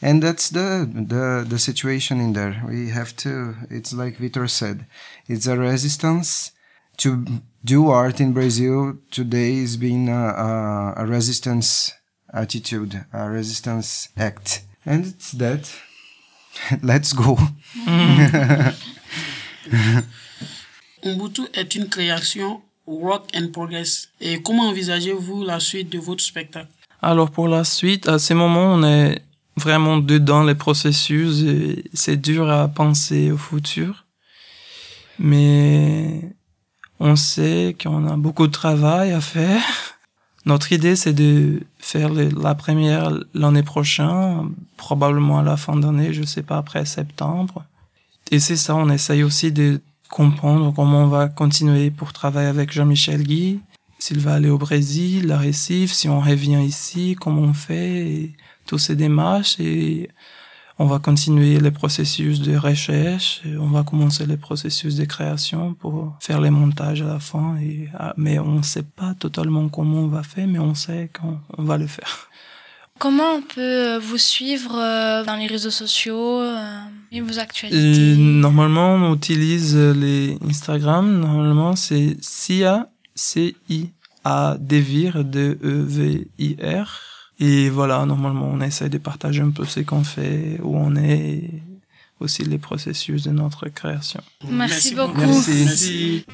And 0.02 0.22
that's 0.22 0.50
the, 0.50 0.88
the, 0.92 1.46
the 1.48 1.58
situation 1.58 2.20
in 2.20 2.34
there. 2.34 2.62
We 2.68 2.90
have 2.90 3.16
to, 3.18 3.56
it's 3.70 3.94
like 3.94 4.18
Vitor 4.18 4.48
said, 4.50 4.86
it's 5.28 5.48
a 5.48 5.58
resistance 5.58 6.52
to 6.98 7.26
do 7.64 7.90
art 7.90 8.20
in 8.20 8.34
Brazil 8.34 8.98
today 9.12 9.56
is 9.56 9.78
being 9.78 10.10
a, 10.10 10.14
a, 10.14 10.94
a 10.98 11.06
resistance 11.06 11.94
attitude, 12.34 13.06
a 13.14 13.30
resistance 13.30 14.10
act. 14.18 14.62
And 14.86 15.06
it's 15.06 15.32
that. 15.34 15.72
Let's 16.84 17.14
go. 17.14 17.38
Ubuntu 21.04 21.44
est 21.54 21.76
une 21.76 21.90
création 21.90 22.62
Rock 22.88 23.30
and 23.36 23.52
Progress. 23.52 24.10
Et 24.20 24.42
comment 24.42 24.70
envisagez-vous 24.70 25.44
la 25.44 25.60
suite 25.60 25.90
de 25.90 26.00
votre 26.00 26.24
spectacle 26.24 26.70
Alors 27.02 27.30
pour 27.32 27.48
la 27.48 27.64
suite, 27.64 28.08
à 28.08 28.18
ce 28.18 28.34
moment, 28.34 28.74
on 28.74 28.84
est 28.84 29.22
vraiment 29.58 29.98
dedans 29.98 30.44
les 30.44 30.56
processus 30.56 31.44
c'est 31.94 32.18
dur 32.18 32.50
à 32.50 32.68
penser 32.68 33.32
au 33.32 33.38
futur. 33.38 34.06
Mais 35.20 36.22
on 37.00 37.16
sait 37.16 37.76
qu'on 37.82 38.08
a 38.08 38.16
beaucoup 38.16 38.48
de 38.48 38.52
travail 38.52 39.12
à 39.12 39.22
faire. 39.22 39.64
Notre 40.46 40.72
idée, 40.72 40.96
c'est 40.96 41.14
de 41.14 41.64
faire 41.78 42.10
la 42.14 42.56
première 42.56 43.12
l'année 43.34 43.64
prochaine, 43.64 44.52
probablement 44.78 45.40
à 45.40 45.44
la 45.44 45.58
fin 45.58 45.76
d'année, 45.76 46.14
je 46.14 46.24
sais 46.24 46.44
pas, 46.44 46.58
après 46.58 46.86
septembre. 46.86 47.66
Et 48.32 48.40
c'est 48.40 48.56
ça, 48.56 48.76
on 48.76 48.90
essaye 48.90 49.24
aussi 49.24 49.52
de 49.52 49.82
comprendre 50.10 50.74
comment 50.74 51.04
on 51.04 51.08
va 51.08 51.28
continuer 51.28 51.92
pour 51.92 52.14
travailler 52.14 52.48
avec 52.48 52.72
Jean-Michel 52.72 53.24
Guy, 53.24 53.60
s'il 54.00 54.20
va 54.20 54.36
aller 54.36 54.50
au 54.50 54.58
Brésil, 54.58 55.32
à 55.32 55.40
Recife, 55.40 55.92
si 55.92 56.08
on 56.08 56.22
revient 56.22 56.64
ici, 56.64 57.18
comment 57.20 57.42
on 57.42 57.54
fait, 57.54 58.32
toutes 58.68 58.80
ces 58.80 58.96
démarches 58.96 59.60
et 59.60 60.10
on 60.80 60.86
va 60.86 61.00
continuer 61.00 61.60
les 61.60 61.72
processus 61.72 62.40
de 62.42 62.56
recherche, 62.56 63.42
et 63.46 63.58
on 63.58 63.68
va 63.68 63.84
commencer 63.84 64.28
les 64.28 64.38
processus 64.38 64.96
de 64.96 65.06
création 65.06 65.74
pour 65.74 66.16
faire 66.20 66.40
les 66.40 66.52
montages 66.52 67.02
à 67.02 67.08
la 67.08 67.20
fin. 67.20 67.58
Et, 67.58 67.90
ah, 67.98 68.14
mais 68.16 68.38
on 68.38 68.52
ne 68.52 68.62
sait 68.62 68.84
pas 68.84 69.16
totalement 69.16 69.70
comment 69.70 70.02
on 70.02 70.08
va 70.08 70.22
faire, 70.22 70.48
mais 70.48 70.60
on 70.60 70.76
sait 70.76 71.10
qu'on 71.20 71.64
va 71.64 71.78
le 71.78 71.88
faire. 71.88 72.30
Comment 73.00 73.36
on 73.36 73.42
peut 73.42 73.98
vous 73.98 74.18
suivre 74.18 74.76
euh, 74.76 75.24
dans 75.24 75.36
les 75.36 75.48
réseaux 75.48 75.72
sociaux 75.72 76.42
euh, 76.42 76.80
et 77.12 77.22
vos 77.22 77.34
Et 77.34 77.40
actualités 77.40 78.16
normalement, 78.18 78.96
on 78.96 79.16
utilise 79.16 79.76
les 79.76 80.38
Instagram. 80.48 81.20
Normalement, 81.20 81.76
c'est 81.76 82.18
Cia, 82.22 82.90
C-I-A, 83.16 84.58
Devir, 84.60 85.24
D-E-V-I-R. 85.24 87.17
Et 87.40 87.70
voilà, 87.70 88.06
normalement, 88.06 88.50
on 88.52 88.62
essaie 88.62 88.90
de 88.90 88.98
partager 88.98 89.42
un 89.42 89.52
peu 89.52 89.66
ce 89.66 89.82
qu'on 89.82 90.04
fait, 90.04 90.60
où 90.64 90.76
on 90.76 90.96
est, 90.96 91.20
et 91.20 91.64
aussi 92.20 92.44
les 92.44 92.58
processus 92.58 93.24
de 93.24 93.32
notre 93.32 93.70
création. 93.70 94.22
Merci 94.50 94.96
beaucoup. 94.96 95.20
Merci. 95.20 96.26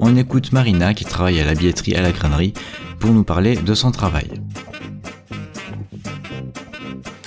On 0.00 0.16
écoute 0.16 0.52
Marina 0.52 0.94
qui 0.94 1.04
travaille 1.04 1.40
à 1.40 1.44
la 1.44 1.54
billetterie 1.54 1.94
à 1.94 2.00
la 2.00 2.12
grainerie 2.12 2.54
pour 2.98 3.10
nous 3.10 3.24
parler 3.24 3.56
de 3.56 3.74
son 3.74 3.90
travail. 3.90 4.39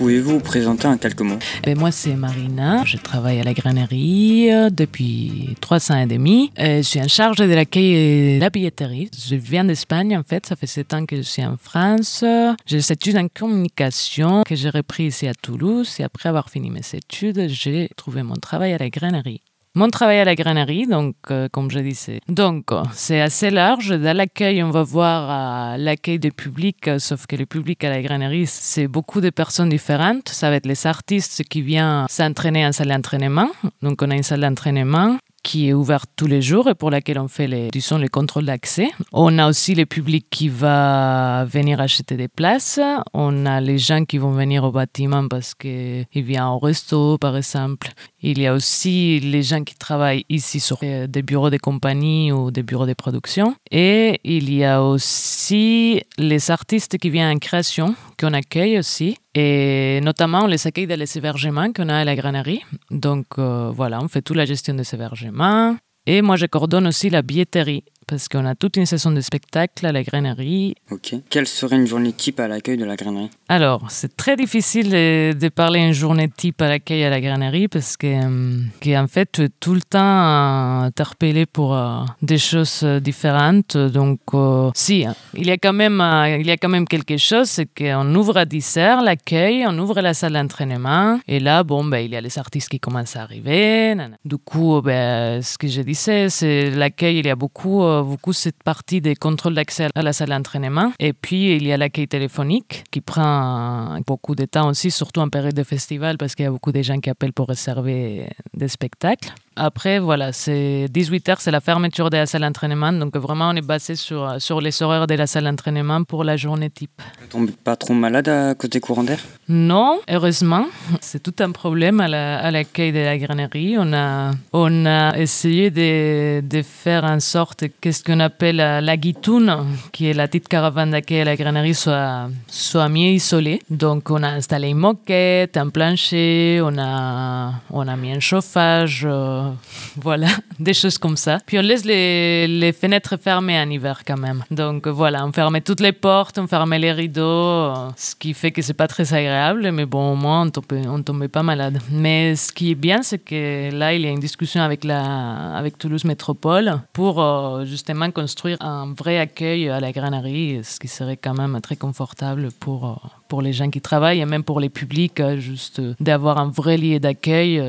Pouvez-vous 0.04 0.32
vous 0.32 0.39
présenter 0.42 0.86
en 0.86 0.98
quelques 0.98 1.22
mots? 1.22 1.39
Et 1.66 1.76
moi, 1.76 1.89
c'est 1.89 2.16
Marina. 2.16 2.84
Je 2.84 2.98
travaille 2.98 3.39
à 3.39 3.44
la 3.44 3.54
grainerie 3.54 4.52
euh, 4.52 4.70
depuis 4.70 5.56
trois 5.62 5.94
ans 5.94 5.98
et 5.98 6.06
demi. 6.06 6.52
Euh, 6.60 6.80
Je 6.80 6.82
suis 6.82 7.00
en 7.00 7.08
charge 7.08 7.38
de 7.38 7.46
l'accueil 7.46 7.94
et 7.94 8.36
de 8.36 8.42
la 8.42 8.50
billetterie. 8.50 9.10
Je 9.18 9.36
viens 9.36 9.63
d'Espagne, 9.63 10.18
en 10.18 10.24
fait. 10.24 10.46
Ça 10.46 10.58
fait 10.58 10.68
sept 10.68 10.94
ans 10.94 11.06
que 11.06 11.16
je 11.16 11.22
suis 11.22 11.46
en 11.46 11.56
France. 11.56 12.26
J'ai 12.66 12.76
des 12.76 12.92
études 12.92 13.16
en 13.16 13.30
communication 13.30 14.44
que 14.46 14.56
j'ai 14.56 14.70
repris 14.70 15.06
ici 15.06 15.26
à 15.26 15.34
Toulouse. 15.34 15.96
Et 16.00 16.04
après 16.04 16.28
avoir 16.28 16.50
fini 16.50 16.70
mes 16.70 16.82
études, 16.94 17.48
j'ai 17.48 17.88
trouvé 17.96 18.24
mon 18.24 18.36
travail 18.36 18.74
à 18.74 18.80
la 18.80 18.89
grainerie. 18.89 19.42
Mon 19.76 19.90
travail 19.90 20.20
à 20.20 20.24
la 20.24 20.36
grainerie, 20.36 20.86
donc, 20.86 21.16
euh, 21.32 21.48
comme 21.52 21.72
je 21.72 21.80
disais. 21.80 22.20
Donc, 22.28 22.66
c'est 22.94 23.20
assez 23.20 23.50
large. 23.50 23.90
Dans 23.90 24.16
l'accueil, 24.16 24.62
on 24.62 24.70
va 24.70 24.84
voir 24.84 25.74
euh, 25.74 25.78
l'accueil 25.78 26.20
du 26.20 26.32
public, 26.32 26.88
euh, 26.88 27.00
sauf 27.00 27.26
que 27.26 27.36
le 27.36 27.48
public 27.48 27.84
à 27.84 27.90
la 27.90 28.04
grainerie, 28.04 28.46
c'est 28.46 28.88
beaucoup 28.88 29.20
de 29.20 29.32
personnes 29.32 29.70
différentes. 29.70 30.30
Ça 30.30 30.52
va 30.52 30.58
être 30.58 30.68
les 30.68 30.86
artistes 30.86 31.44
qui 31.46 31.64
viennent 31.64 32.06
s'entraîner 32.08 32.68
en 32.68 32.72
salle 32.72 32.90
d'entraînement. 32.90 33.50
Donc, 33.82 34.04
on 34.04 34.12
a 34.12 34.16
une 34.16 34.22
salle 34.22 34.42
d'entraînement 34.42 35.18
qui 35.44 35.68
est 35.68 35.74
ouverte 35.74 36.10
tous 36.16 36.26
les 36.26 36.42
jours 36.42 36.70
et 36.70 36.76
pour 36.76 36.90
laquelle 36.90 37.20
on 37.20 37.28
fait 37.28 37.48
les, 37.48 37.70
les 37.74 38.08
contrôles 38.08 38.46
d'accès. 38.46 38.90
On 39.12 39.38
a 39.38 39.48
aussi 39.48 39.76
le 39.76 39.86
public 39.86 40.26
qui 40.30 40.48
va 40.48 41.46
venir 41.46 41.82
acheter 41.82 42.16
des 42.16 42.30
places. 42.30 42.80
On 43.14 43.46
a 43.46 43.60
les 43.60 43.78
gens 43.78 44.06
qui 44.06 44.18
vont 44.18 44.32
venir 44.32 44.64
au 44.64 44.72
bâtiment 44.72 45.28
parce 45.28 45.54
qu'ils 45.54 46.06
viennent 46.14 46.44
au 46.44 46.60
resto, 46.60 47.18
par 47.18 47.36
exemple. 47.36 47.90
Il 48.26 48.40
y 48.40 48.48
a 48.48 48.54
aussi 48.54 49.20
les 49.20 49.44
gens 49.44 49.66
qui 49.66 49.76
travaillent 49.76 50.24
ici 50.30 50.62
sur 50.62 50.80
euh, 50.84 51.08
des 51.08 51.22
bureaux 51.22 51.50
de 51.50 51.58
compagnie 51.58 52.32
ou 52.32 52.52
des 52.52 52.64
bureaux 52.64 52.86
de 52.86 52.94
production. 52.94 53.54
Et 53.70 54.22
il 54.24 54.54
y 54.54 54.64
a 54.64 54.82
aussi 54.82 56.02
les 56.18 56.50
artistes 56.50 56.98
qui 56.98 57.10
viennent 57.10 57.36
en 57.36 57.40
création, 57.40 57.96
qu'on 58.18 58.32
accueille 58.32 58.80
aussi. 58.80 59.18
Et 59.36 60.00
notamment, 60.02 60.44
on 60.44 60.48
les 60.48 60.66
accueille 60.66 60.88
dans 60.88 60.98
les 60.98 61.18
hébergements 61.18 61.74
qu'on 61.74 61.90
a 61.90 61.98
à 61.98 62.06
la 62.06 62.16
grainerie. 62.16 62.62
Donc 62.92 63.26
euh, 63.38 63.70
voilà, 63.76 64.00
on 64.02 64.08
fait 64.08 64.22
toute 64.22 64.38
la 64.38 64.46
gestion 64.46 64.74
des 64.74 64.96
hébergements. 64.96 65.76
Et 66.06 66.22
moi, 66.22 66.38
je 66.38 66.46
coordonne 66.46 66.88
aussi 66.88 67.10
la 67.10 67.22
billetterie 67.22 67.84
parce 68.13 68.28
qu'on 68.28 68.45
a 68.45 68.54
toute 68.54 68.78
une 68.78 68.86
session 68.86 69.10
de 69.10 69.21
spectacle 69.21 69.84
à 69.88 69.91
la 69.91 70.04
grainerie. 70.04 70.76
Ok. 70.91 71.15
Quelle 71.32 71.47
serait 71.47 71.78
une 71.78 71.88
journée 71.88 72.13
type 72.13 72.39
à 72.39 72.47
l'accueil 72.47 72.78
de 72.78 72.86
la 72.86 72.95
grainerie? 72.95 73.32
Alors, 73.49 73.89
c'est 73.89 74.15
très 74.15 74.36
difficile 74.36 74.91
de, 74.91 75.49
parler 75.49 75.80
une 75.80 75.93
journée 75.93 76.30
type 76.30 76.62
à 76.62 76.67
l'accueil 76.67 77.04
à 77.04 77.10
la 77.10 77.19
grainerie 77.19 77.67
parce 77.67 77.97
que, 77.97 78.08
euh, 78.08 79.02
en 79.02 79.08
fait, 79.08 79.30
tu 79.32 79.43
es 79.43 79.49
tout 79.60 79.73
le 79.73 79.82
temps 79.82 79.99
euh, 79.99 80.82
interpellé 80.84 81.47
pour 81.47 81.76
euh, 81.76 82.02
des 82.21 82.38
choses 82.38 82.84
différentes. 82.84 83.78
Donc, 83.78 84.19
euh, 84.36 84.69
si, 84.76 85.06
hein, 85.06 85.15
il 85.34 85.47
y 85.47 85.52
a 85.52 85.58
quand 85.58 85.73
même, 85.73 86.04
il 86.39 86.45
y 86.45 86.52
a 86.52 86.58
quand 86.58 86.69
même 86.69 86.88
quelque 86.88 87.17
chose, 87.17 87.49
c'est 87.49 87.65
qu'on 87.65 88.13
ouvre 88.13 88.38
à 88.38 88.45
10 88.45 88.78
heures 88.78 89.02
l'accueil, 89.02 89.65
on 89.67 89.76
ouvre 89.80 90.02
la 90.02 90.13
salle 90.13 90.34
d'entraînement 90.34 91.19
et 91.28 91.39
là, 91.39 91.63
bon, 91.63 91.84
ben, 91.84 91.97
il 91.97 92.12
y 92.12 92.15
a 92.15 92.21
les 92.21 92.38
artistes 92.38 92.69
qui 92.69 92.80
commencent 92.80 93.15
à 93.15 93.23
arriver. 93.23 93.95
nanana. 93.95 94.17
Du 94.23 94.38
coup, 94.38 94.82
ben, 94.84 95.41
ce 95.41 95.58
que 95.58 95.67
je 95.67 95.82
disais, 95.82 96.30
c'est 96.30 96.69
l'accueil, 96.69 97.19
il 97.19 97.26
y 97.26 97.30
a 97.30 97.36
beaucoup, 97.36 97.82
beaucoup 98.04 98.34
cette 98.34 98.62
partie 98.63 99.02
des 99.02 99.16
contrôles 99.16 99.56
d'accès 99.56 99.89
à 99.96 100.02
la 100.02 100.13
salle 100.13 100.30
d'entraînement. 100.30 100.94
Et 101.00 101.13
puis, 101.13 101.56
il 101.56 101.66
y 101.66 101.72
a 101.72 101.78
l'accueil 101.78 102.08
téléphonique 102.08 102.84
qui 102.92 103.02
prend 103.02 104.00
beaucoup 104.06 104.36
de 104.36 104.46
temps 104.46 104.70
aussi, 104.70 104.92
surtout 104.92 105.22
en 105.22 105.30
période 105.30 105.54
de 105.54 105.63
festival, 105.63 106.18
parce 106.18 106.36
qu'il 106.36 106.44
y 106.44 106.48
a 106.48 106.52
beaucoup 106.52 106.72
de 106.72 106.82
gens 106.82 107.00
qui 107.00 107.10
appellent 107.10 107.34
pour 107.34 107.48
réserver 107.48 108.28
des 108.54 108.68
spectacles. 108.68 109.34
Après, 109.56 110.00
voilà, 110.00 110.32
c'est 110.34 110.88
18h, 110.92 111.36
c'est 111.39 111.52
la 111.52 111.62
fermeture 111.62 112.10
de 112.10 112.18
la 112.18 112.26
salle 112.26 112.42
d'entraînement. 112.42 112.92
Donc, 112.92 113.16
vraiment, 113.18 113.50
on 113.50 113.56
est 113.56 113.62
basé 113.66 113.96
sur, 113.96 114.36
sur 114.39 114.60
les 114.62 114.82
horaires 114.82 115.06
de 115.06 115.13
la 115.16 115.28
salle 115.28 115.44
d'entraînement 115.44 116.04
pour 116.04 116.24
la 116.24 116.38
journée 116.38 116.70
type. 116.70 117.02
Vous 117.22 117.28
tombez 117.28 117.54
pas 117.63 117.76
trop 117.76 117.94
malade 117.94 118.28
à 118.30 118.56
cause 118.56 118.70
des 118.72 118.80
courants 118.80 119.04
d'air? 119.04 119.20
Non, 119.50 120.00
heureusement. 120.10 120.66
C'est 121.02 121.22
tout 121.22 121.36
un 121.44 121.52
problème 121.52 122.00
à 122.00 122.08
la- 122.08 122.39
à 122.39 122.50
l'accueil 122.50 122.92
de 122.92 123.00
la 123.00 123.18
grainerie. 123.18 123.76
On 123.78 123.94
a, 123.94 124.32
on 124.54 124.86
a 124.86 125.18
essayé 125.18 125.70
de, 125.70 126.42
de 126.42 126.62
faire 126.63 127.04
en 127.04 127.20
sorte 127.20 127.66
que 127.82 127.92
ce 127.92 128.04
qu'on 128.04 128.22
appelle 128.22 128.56
la, 128.56 128.82
la 128.82 128.98
guitoune, 128.98 129.54
qui 129.92 130.08
est 130.08 130.13
la 130.13 130.28
petite 130.28 130.48
caravane 130.48 130.92
d'accueil 130.92 131.22
à 131.22 131.26
la 131.26 131.36
grainerie, 131.36 131.76
soit, 131.76 132.30
soit 132.48 132.89
mieux 132.89 133.10
isolée. 133.12 133.62
Donc, 133.70 134.10
on 134.10 134.24
a 134.24 134.30
installé 134.30 134.70
une 134.70 134.78
moquette, 134.78 135.58
un 135.58 135.70
plancher, 135.70 136.60
on 136.63 136.76
a, 136.80 137.52
on 137.70 137.88
a 137.88 137.96
mis 137.96 138.12
un 138.13 138.20
chauffage. 138.20 139.04
euh, 139.08 139.42
euh, 139.43 139.51
voilà, 139.97 140.27
des 140.60 140.73
choses 140.73 140.97
comme 140.97 141.17
ça. 141.17 141.38
Puis 141.45 141.58
on 141.58 141.62
laisse 141.62 141.86
les, 141.86 142.47
les, 142.47 142.73
fenêtres 142.73 143.17
fermées 143.17 143.60
en 143.60 143.69
hiver 143.69 144.03
quand 144.06 144.17
même. 144.17 144.43
Donc 144.51 144.88
voilà, 144.88 145.25
on 145.25 145.32
fermait 145.32 145.62
toutes 145.62 145.79
les 145.79 145.91
portes, 145.91 146.38
on 146.38 146.47
fermait 146.47 146.79
les 146.79 146.91
rideaux, 146.91 147.73
ce 147.95 148.15
qui 148.15 148.34
fait 148.34 148.51
que 148.51 148.62
c'est 148.62 148.73
pas 148.73 148.88
très 148.88 149.13
agréable, 149.13 149.71
mais 149.71 149.86
bon, 149.86 150.13
au 150.13 150.15
moins 150.15 150.43
on 150.43 150.49
tombait, 150.49 150.88
on 150.88 151.01
tombait 151.01 151.27
pas 151.27 151.43
malade. 151.43 151.79
Mais 151.91 152.36
ce 152.36 152.51
qui 152.51 152.71
est 152.71 152.75
bien, 152.75 153.03
c'est 153.03 153.19
que 153.19 153.71
là, 153.71 153.93
il 153.93 154.01
y 154.01 154.08
a 154.08 154.10
une 154.10 154.19
discussion 154.19 154.62
avec, 154.62 154.84
la, 154.84 155.56
avec 155.56 155.77
Toulouse 155.77 156.06
Métropole 156.06 156.82
pour 156.93 157.21
euh, 157.21 157.65
justement 157.65 158.12
construire 158.12 158.58
un 158.62 158.93
vrai 158.93 159.19
accueil 159.19 159.69
à 159.69 159.79
la 159.79 159.91
granerie, 159.91 160.62
ce 160.63 160.79
qui 160.79 160.88
serait 160.88 161.17
quand 161.17 161.34
même 161.34 161.60
très 161.62 161.75
confortable 161.75 162.49
pour, 162.60 162.86
euh, 162.86 162.95
pour 163.34 163.41
les 163.41 163.52
gens 163.52 163.72
qui 163.72 163.82
travaillent 163.82 164.19
et 164.19 164.28
même 164.28 164.43
pour 164.43 164.60
les 164.60 164.69
publics, 164.69 165.19
euh, 165.19 165.39
juste 165.39 165.82
d'avoir 166.00 166.38
un 166.38 166.52
vrai 166.52 166.78
lieu 166.78 167.00
d'accueil, 167.00 167.60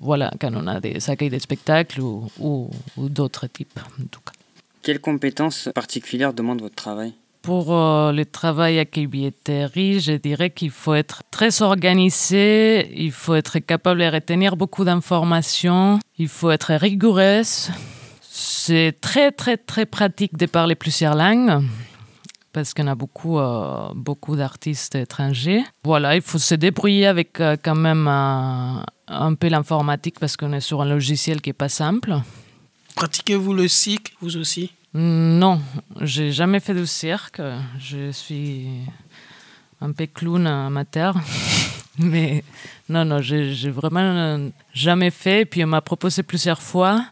voilà, 0.00 0.30
quand 0.40 0.50
on 0.54 0.66
a 0.66 0.80
des 0.80 1.10
accueils 1.10 1.28
de 1.28 1.38
spectacles 1.38 2.00
ou, 2.00 2.30
ou, 2.38 2.70
d'autres 2.96 3.46
types, 3.46 3.78
en 3.78 4.06
tout 4.10 4.20
cas. 4.24 4.32
Quelles 4.82 5.02
compétences 5.02 5.68
particulières 5.74 6.32
demande 6.32 6.62
votre 6.62 6.76
travail? 6.76 7.12
Pour 7.42 7.66
le 7.74 8.24
travail 8.24 8.78
accueil 8.78 9.06
billetterie, 9.06 10.00
je 10.00 10.12
dirais 10.12 10.48
qu'il 10.48 10.70
faut 10.70 10.94
être 10.94 11.24
très 11.30 11.60
organisé, 11.60 12.90
il 12.96 13.12
faut 13.12 13.34
être 13.34 13.58
capable 13.58 14.00
de 14.00 14.10
retenir 14.10 14.56
beaucoup 14.56 14.84
d'informations, 14.84 15.98
il 16.16 16.28
faut 16.28 16.50
être 16.50 16.72
rigoureux, 16.72 17.42
c'est 18.22 18.94
très, 18.98 19.30
très, 19.30 19.58
très 19.58 19.84
pratique 19.84 20.38
de 20.38 20.46
parler 20.46 20.74
plusieurs 20.74 21.14
langues 21.14 21.62
parce 22.52 22.74
qu'on 22.74 22.86
a 22.86 22.94
beaucoup, 22.94 23.38
euh, 23.38 23.88
beaucoup 23.94 24.36
d'artistes 24.36 24.94
étrangers. 24.94 25.62
Voilà, 25.84 26.16
il 26.16 26.22
faut 26.22 26.38
se 26.38 26.54
débrouiller 26.54 27.06
avec 27.06 27.40
euh, 27.40 27.56
quand 27.62 27.74
même 27.74 28.08
un, 28.08 28.84
un 29.08 29.34
peu 29.34 29.48
l'informatique 29.48 30.18
parce 30.18 30.36
qu'on 30.36 30.52
est 30.52 30.60
sur 30.60 30.82
un 30.82 30.86
logiciel 30.86 31.40
qui 31.40 31.50
n'est 31.50 31.54
pas 31.54 31.68
simple. 31.68 32.14
Pratiquez-vous 32.96 33.52
le 33.52 33.68
cirque, 33.68 34.14
vous 34.20 34.36
aussi? 34.36 34.72
Non, 34.94 35.60
j'ai 36.00 36.32
jamais 36.32 36.58
fait 36.60 36.74
de 36.74 36.84
cirque. 36.84 37.40
Je 37.78 38.10
suis 38.10 38.66
un 39.80 39.92
peu 39.92 40.06
clown 40.06 40.46
amateur. 40.46 41.14
Mais 41.98 42.44
non, 42.88 43.04
non, 43.04 43.20
j'ai 43.20 43.70
vraiment 43.70 44.50
jamais 44.72 45.10
fait. 45.10 45.44
Puis 45.44 45.62
on 45.62 45.68
m'a 45.68 45.80
proposé 45.80 46.22
plusieurs 46.22 46.62
fois 46.62 47.04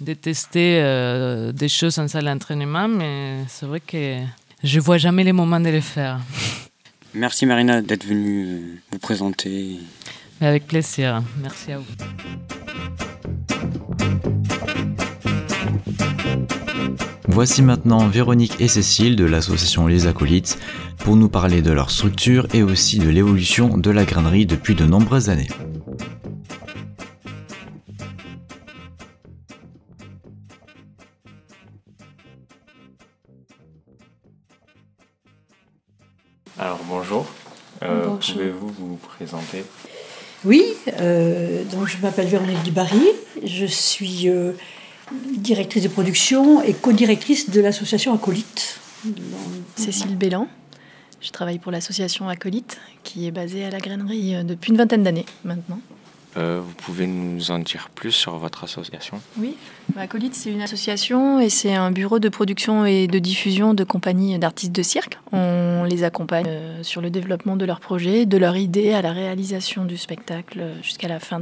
de 0.00 0.14
tester 0.14 0.80
euh, 0.82 1.52
des 1.52 1.68
choses 1.68 1.98
en 1.98 2.08
salle 2.08 2.24
d'entraînement, 2.24 2.88
mais 2.88 3.44
c'est 3.48 3.66
vrai 3.66 3.80
que 3.80 4.22
je 4.62 4.80
vois 4.80 4.98
jamais 4.98 5.24
les 5.24 5.32
moments 5.32 5.60
de 5.60 5.68
les 5.68 5.80
faire. 5.80 6.20
Merci 7.14 7.46
Marina 7.46 7.82
d'être 7.82 8.04
venue 8.04 8.46
euh, 8.46 8.60
vous 8.92 8.98
présenter. 8.98 9.78
avec 10.40 10.66
plaisir. 10.66 11.22
Merci 11.42 11.72
à 11.72 11.78
vous. 11.78 11.84
Voici 17.26 17.62
maintenant 17.62 18.08
Véronique 18.08 18.60
et 18.60 18.68
Cécile 18.68 19.16
de 19.16 19.24
l'association 19.24 19.86
Les 19.86 20.06
Acolytes 20.06 20.58
pour 20.98 21.16
nous 21.16 21.28
parler 21.28 21.62
de 21.62 21.70
leur 21.70 21.90
structure 21.90 22.46
et 22.52 22.62
aussi 22.62 22.98
de 22.98 23.08
l'évolution 23.08 23.78
de 23.78 23.90
la 23.90 24.04
grainerie 24.04 24.46
depuis 24.46 24.74
de 24.74 24.84
nombreuses 24.84 25.30
années. 25.30 25.48
Pouvez-vous 37.80 38.68
vous 38.68 38.96
présenter? 38.96 39.64
Oui, 40.44 40.64
euh, 40.98 41.64
donc 41.64 41.86
je 41.86 41.98
m'appelle 41.98 42.26
Véronique 42.26 42.62
Dubarry, 42.62 43.02
je 43.44 43.66
suis 43.66 44.28
euh, 44.28 44.52
directrice 45.36 45.82
de 45.82 45.88
production 45.88 46.62
et 46.62 46.72
co-directrice 46.72 47.50
de 47.50 47.60
l'association 47.60 48.14
Acolyte. 48.14 48.80
Cécile 49.76 50.16
Bélan, 50.16 50.48
je 51.20 51.30
travaille 51.30 51.58
pour 51.58 51.72
l'association 51.72 52.28
Acolyte 52.28 52.78
qui 53.02 53.26
est 53.26 53.30
basée 53.30 53.64
à 53.64 53.70
la 53.70 53.78
grainerie 53.78 54.34
euh, 54.34 54.42
depuis 54.42 54.70
une 54.70 54.78
vingtaine 54.78 55.02
d'années 55.02 55.26
maintenant. 55.44 55.80
Euh, 56.36 56.60
vous 56.64 56.74
pouvez 56.74 57.06
nous 57.06 57.50
en 57.50 57.58
dire 57.58 57.88
plus 57.94 58.12
sur 58.12 58.36
votre 58.38 58.64
association? 58.64 59.20
Oui, 59.38 59.56
Acolyte, 59.96 60.34
c'est 60.34 60.50
une 60.50 60.62
association 60.62 61.40
et 61.40 61.48
c'est 61.48 61.74
un 61.74 61.90
bureau 61.90 62.18
de 62.18 62.28
production 62.28 62.84
et 62.84 63.08
de 63.08 63.18
diffusion 63.18 63.74
de 63.74 63.82
compagnies 63.82 64.38
d'artistes 64.38 64.72
de 64.72 64.82
cirque. 64.82 65.18
On 65.32 65.84
les 65.84 66.04
accompagne 66.04 66.46
euh, 66.46 66.82
sur 66.82 67.00
le 67.00 67.10
développement 67.10 67.56
de 67.56 67.64
leurs 67.64 67.80
projets, 67.80 68.26
de 68.26 68.36
leur 68.36 68.56
idée 68.56 68.92
à 68.92 69.02
la 69.02 69.12
réalisation 69.12 69.84
du 69.84 69.96
spectacle 69.96 70.62
jusqu'à 70.82 71.08
la 71.08 71.18
fin 71.18 71.40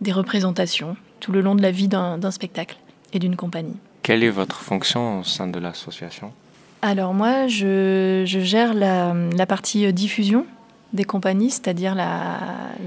des 0.00 0.12
représentations, 0.12 0.96
tout 1.20 1.32
le 1.32 1.40
long 1.40 1.54
de 1.54 1.62
la 1.62 1.70
vie 1.70 1.88
d'un 1.88 2.30
spectacle 2.30 2.78
et 3.12 3.18
d'une 3.18 3.36
compagnie. 3.36 3.76
Quelle 4.02 4.24
est 4.24 4.30
votre 4.30 4.60
fonction 4.60 5.20
au 5.20 5.24
sein 5.24 5.46
de 5.48 5.58
l'association? 5.58 6.32
Alors 6.80 7.12
moi, 7.12 7.46
je, 7.48 8.22
gère 8.24 8.72
la, 8.72 9.14
la 9.36 9.46
partie 9.46 9.92
diffusion 9.92 10.46
des 10.92 11.04
compagnies, 11.04 11.50
c'est-à-dire 11.50 11.94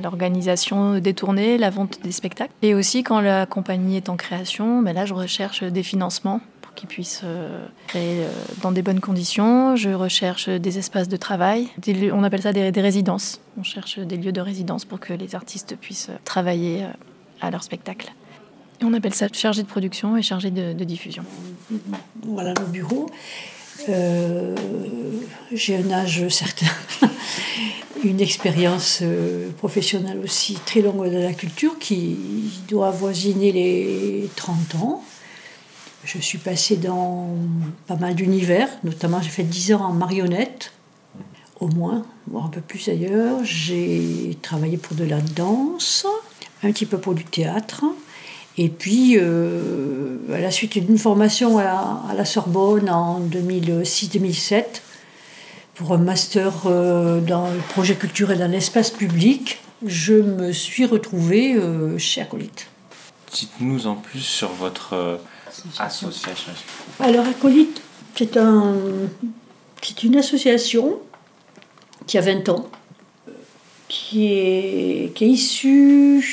l'organisation 0.01 0.99
des 0.99 1.13
tournées, 1.13 1.57
la 1.57 1.69
vente 1.69 2.01
des 2.03 2.11
spectacles. 2.11 2.51
Et 2.61 2.73
aussi 2.73 3.03
quand 3.03 3.21
la 3.21 3.45
compagnie 3.45 3.97
est 3.97 4.09
en 4.09 4.15
création, 4.15 4.81
ben 4.81 4.93
là 4.93 5.05
je 5.05 5.13
recherche 5.13 5.63
des 5.63 5.83
financements 5.83 6.41
pour 6.61 6.73
qu'ils 6.73 6.89
puissent 6.89 7.21
euh, 7.23 7.65
créer 7.87 8.23
euh, 8.23 8.31
dans 8.61 8.71
des 8.71 8.81
bonnes 8.81 8.99
conditions. 8.99 9.75
Je 9.75 9.89
recherche 9.89 10.49
des 10.49 10.77
espaces 10.77 11.09
de 11.09 11.17
travail. 11.17 11.67
on 12.11 12.23
appelle 12.23 12.41
ça 12.41 12.53
des, 12.53 12.69
résidences. 12.81 13.39
On 13.57 13.63
cherche 13.63 13.99
des 13.99 14.17
lieux 14.17 14.31
de 14.31 14.41
résidence 14.41 14.85
pour 14.85 14.99
que 14.99 15.13
les 15.13 15.35
artistes 15.35 15.75
puissent 15.75 16.09
euh, 16.09 16.17
travailler 16.23 16.85
à 17.39 17.51
leur 17.51 17.63
spectacle. 17.63 18.11
on 18.81 18.93
appelle 18.93 19.13
ça 19.13 19.27
chargé 19.31 19.61
de 19.61 19.67
production 19.67 20.17
et 20.17 20.21
chargé 20.21 20.49
de, 20.49 20.73
de 20.73 20.83
diffusion. 20.83 21.23
Voilà 22.23 22.53
le 22.59 22.65
bureau. 22.65 23.07
J'ai 25.51 25.77
un 25.77 25.91
âge 25.91 26.27
certain, 26.29 26.67
une 28.03 28.21
expérience 28.21 28.99
euh, 29.01 29.49
professionnelle 29.57 30.19
aussi 30.23 30.57
très 30.65 30.81
longue 30.81 31.09
de 31.09 31.17
la 31.17 31.33
culture 31.33 31.77
qui 31.79 32.17
doit 32.67 32.89
avoisiner 32.89 33.51
les 33.51 34.29
30 34.35 34.75
ans. 34.75 35.03
Je 36.03 36.17
suis 36.17 36.39
passée 36.39 36.77
dans 36.77 37.29
pas 37.87 37.95
mal 37.95 38.15
d'univers, 38.15 38.67
notamment 38.83 39.21
j'ai 39.21 39.29
fait 39.29 39.43
10 39.43 39.73
ans 39.73 39.81
en 39.81 39.93
marionnette, 39.93 40.73
au 41.59 41.67
moins, 41.67 42.03
voire 42.27 42.45
un 42.45 42.49
peu 42.49 42.61
plus 42.61 42.87
ailleurs. 42.89 43.43
J'ai 43.43 44.37
travaillé 44.41 44.77
pour 44.77 44.95
de 44.95 45.03
la 45.03 45.21
danse, 45.21 46.07
un 46.63 46.71
petit 46.71 46.87
peu 46.87 46.97
pour 46.97 47.13
du 47.13 47.23
théâtre. 47.23 47.85
Et 48.57 48.69
puis, 48.69 49.17
euh, 49.17 50.17
à 50.33 50.39
la 50.39 50.51
suite 50.51 50.77
d'une 50.77 50.97
formation 50.97 51.59
à 51.59 52.13
la, 52.15 52.25
Sorbonne 52.25 52.89
en 52.89 53.21
2006-2007, 53.21 54.81
pour 55.75 55.93
un 55.93 55.97
master 55.97 56.53
euh, 56.65 57.19
dans 57.21 57.49
le 57.49 57.59
projet 57.69 57.95
culturel 57.95 58.39
dans 58.39 58.51
l'espace 58.51 58.91
public, 58.91 59.59
je 59.85 60.13
me 60.13 60.51
suis 60.51 60.85
retrouvée 60.85 61.55
euh, 61.55 61.97
chez 61.97 62.21
Acolyte. 62.21 62.67
Dites-nous 63.33 63.87
en 63.87 63.95
plus 63.95 64.19
sur 64.19 64.49
votre 64.49 65.19
association. 65.79 66.51
Alors, 66.99 67.25
Acolyte, 67.25 67.81
c'est 68.15 68.35
un, 68.35 68.75
une 70.03 70.17
association 70.17 70.99
qui 72.05 72.17
a 72.17 72.21
20 72.21 72.49
ans, 72.49 72.69
qui 73.87 74.33
est, 74.33 75.13
qui 75.15 75.25
est 75.25 75.29
issue 75.29 76.25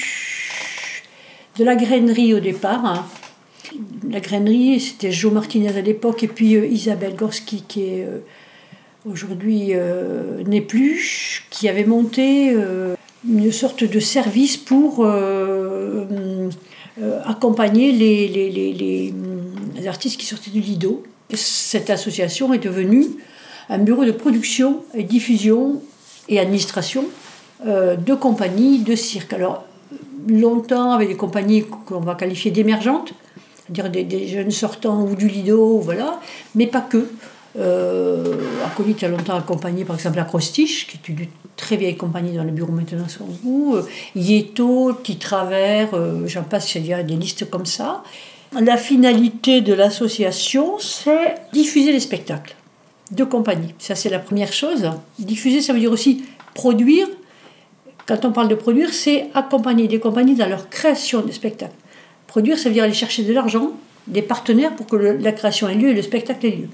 de 1.59 1.65
la 1.65 1.77
grainerie 1.77 2.35
au 2.35 2.41
départ. 2.41 2.85
Hein. 2.85 3.07
La 4.09 4.21
grainerie, 4.21 4.81
c'était 4.81 5.13
Joe 5.13 5.33
Martinez 5.33 5.77
à 5.77 5.81
l'époque, 5.81 6.23
et 6.23 6.29
puis 6.29 6.57
euh, 6.57 6.67
Isabelle 6.67 7.17
Gorski, 7.17 7.65
qui 7.67 7.83
est 7.83 8.05
euh, 8.05 8.21
aujourd'hui 9.07 9.71
euh, 9.73 10.43
qui 11.51 11.69
avait 11.69 11.85
monté 11.85 12.55
une 13.29 13.53
sorte 13.53 13.85
de 13.85 14.01
service 14.01 14.57
pour 14.57 15.07
accompagner 17.25 17.93
les, 17.93 18.29
les, 18.29 18.51
les, 18.51 19.15
artistes 19.87 20.19
qui 20.19 20.27
sortaient 20.27 20.51
du 20.51 20.61
Lido. 20.61 21.03
Cette 21.33 21.91
association 21.91 22.53
est 22.53 22.59
devenue 22.59 23.07
un 23.69 23.79
bureau 23.79 24.05
de 24.05 24.13
production 24.13 24.83
et 24.95 25.05
diffusion 25.05 25.81
et 26.29 26.41
administration 26.41 27.05
de 27.65 28.15
compagnies 28.15 28.81
de 28.81 28.95
cirque. 28.95 29.33
Alors, 29.33 29.65
longtemps 30.29 30.93
avec 30.93 31.09
des 31.09 31.17
compagnies 31.17 31.65
qu'on 31.65 32.01
va 32.01 32.15
qualifier 32.15 32.51
d'émergentes, 32.51 33.13
c'est-à-dire 33.57 33.91
des, 33.91 34.29
jeunes 34.29 34.51
sortants 34.51 35.03
ou 35.03 35.15
du 35.15 35.29
Lido, 35.29 35.79
voilà, 35.79 36.21
mais 36.55 36.67
pas 36.67 36.81
que. 36.81 37.09
Euh, 37.59 38.35
a 39.03 39.09
longtemps 39.09 39.37
accompagné 39.37 39.85
par 39.85 39.97
exemple 39.97 40.19
Acrostiche, 40.21 40.87
qui 40.87 40.97
est 40.97 41.09
une 41.09 41.27
très 41.57 41.77
vieille 41.77 41.97
compagnie 41.97 42.33
dans 42.37 42.45
le 42.45 42.53
bureau 42.53 42.73
maintenant 42.73 43.09
sur 43.09 43.25
vous, 43.25 43.75
euh, 43.77 43.89
Yeto, 44.15 44.95
Petit 44.95 45.17
Travers, 45.17 45.95
euh, 45.95 46.27
j'en 46.27 46.45
passe, 46.45 46.75
il 46.77 46.87
y 46.87 46.95
a 46.95 47.03
des 47.03 47.17
listes 47.17 47.51
comme 47.51 47.67
ça. 47.67 48.05
La 48.61 48.77
finalité 48.77 49.61
de 49.61 49.75
l'association, 49.75 50.79
c'est 50.79 51.35
diffuser 51.53 51.93
les 51.93 52.01
spectacles 52.01 52.55
de 53.11 53.25
compagnie. 53.25 53.75
Ça, 53.79 53.95
c'est 53.95 54.09
la 54.09 54.21
première 54.21 54.53
chose. 54.53 54.89
Diffuser, 55.19 55.61
ça 55.61 55.73
veut 55.73 55.81
dire 55.81 55.93
aussi 55.93 56.25
produire 56.55 57.09
Quand 58.07 58.25
on 58.25 58.33
parle 58.33 58.49
de 58.49 58.55
produire, 58.55 58.93
c'est 58.93 59.29
accompagner 59.35 59.89
des 59.89 59.99
compagnies 59.99 60.35
dans 60.35 60.49
leur 60.49 60.71
création 60.71 61.21
de 61.23 61.33
spectacles. 61.33 61.75
Produire, 62.27 62.59
ça 62.59 62.69
veut 62.69 62.75
dire 62.75 62.85
aller 62.85 62.95
chercher 62.95 63.23
de 63.25 63.33
l'argent, 63.33 63.73
des 64.09 64.23
partenaires 64.23 64.75
pour 64.75 64.87
que 64.87 64.97
la 64.97 65.33
création 65.33 65.69
ait 65.69 65.75
lieu 65.75 65.91
et 65.91 65.95
le 65.95 66.03
spectacle 66.03 66.47
ait 66.47 66.51
lieu. 66.51 66.69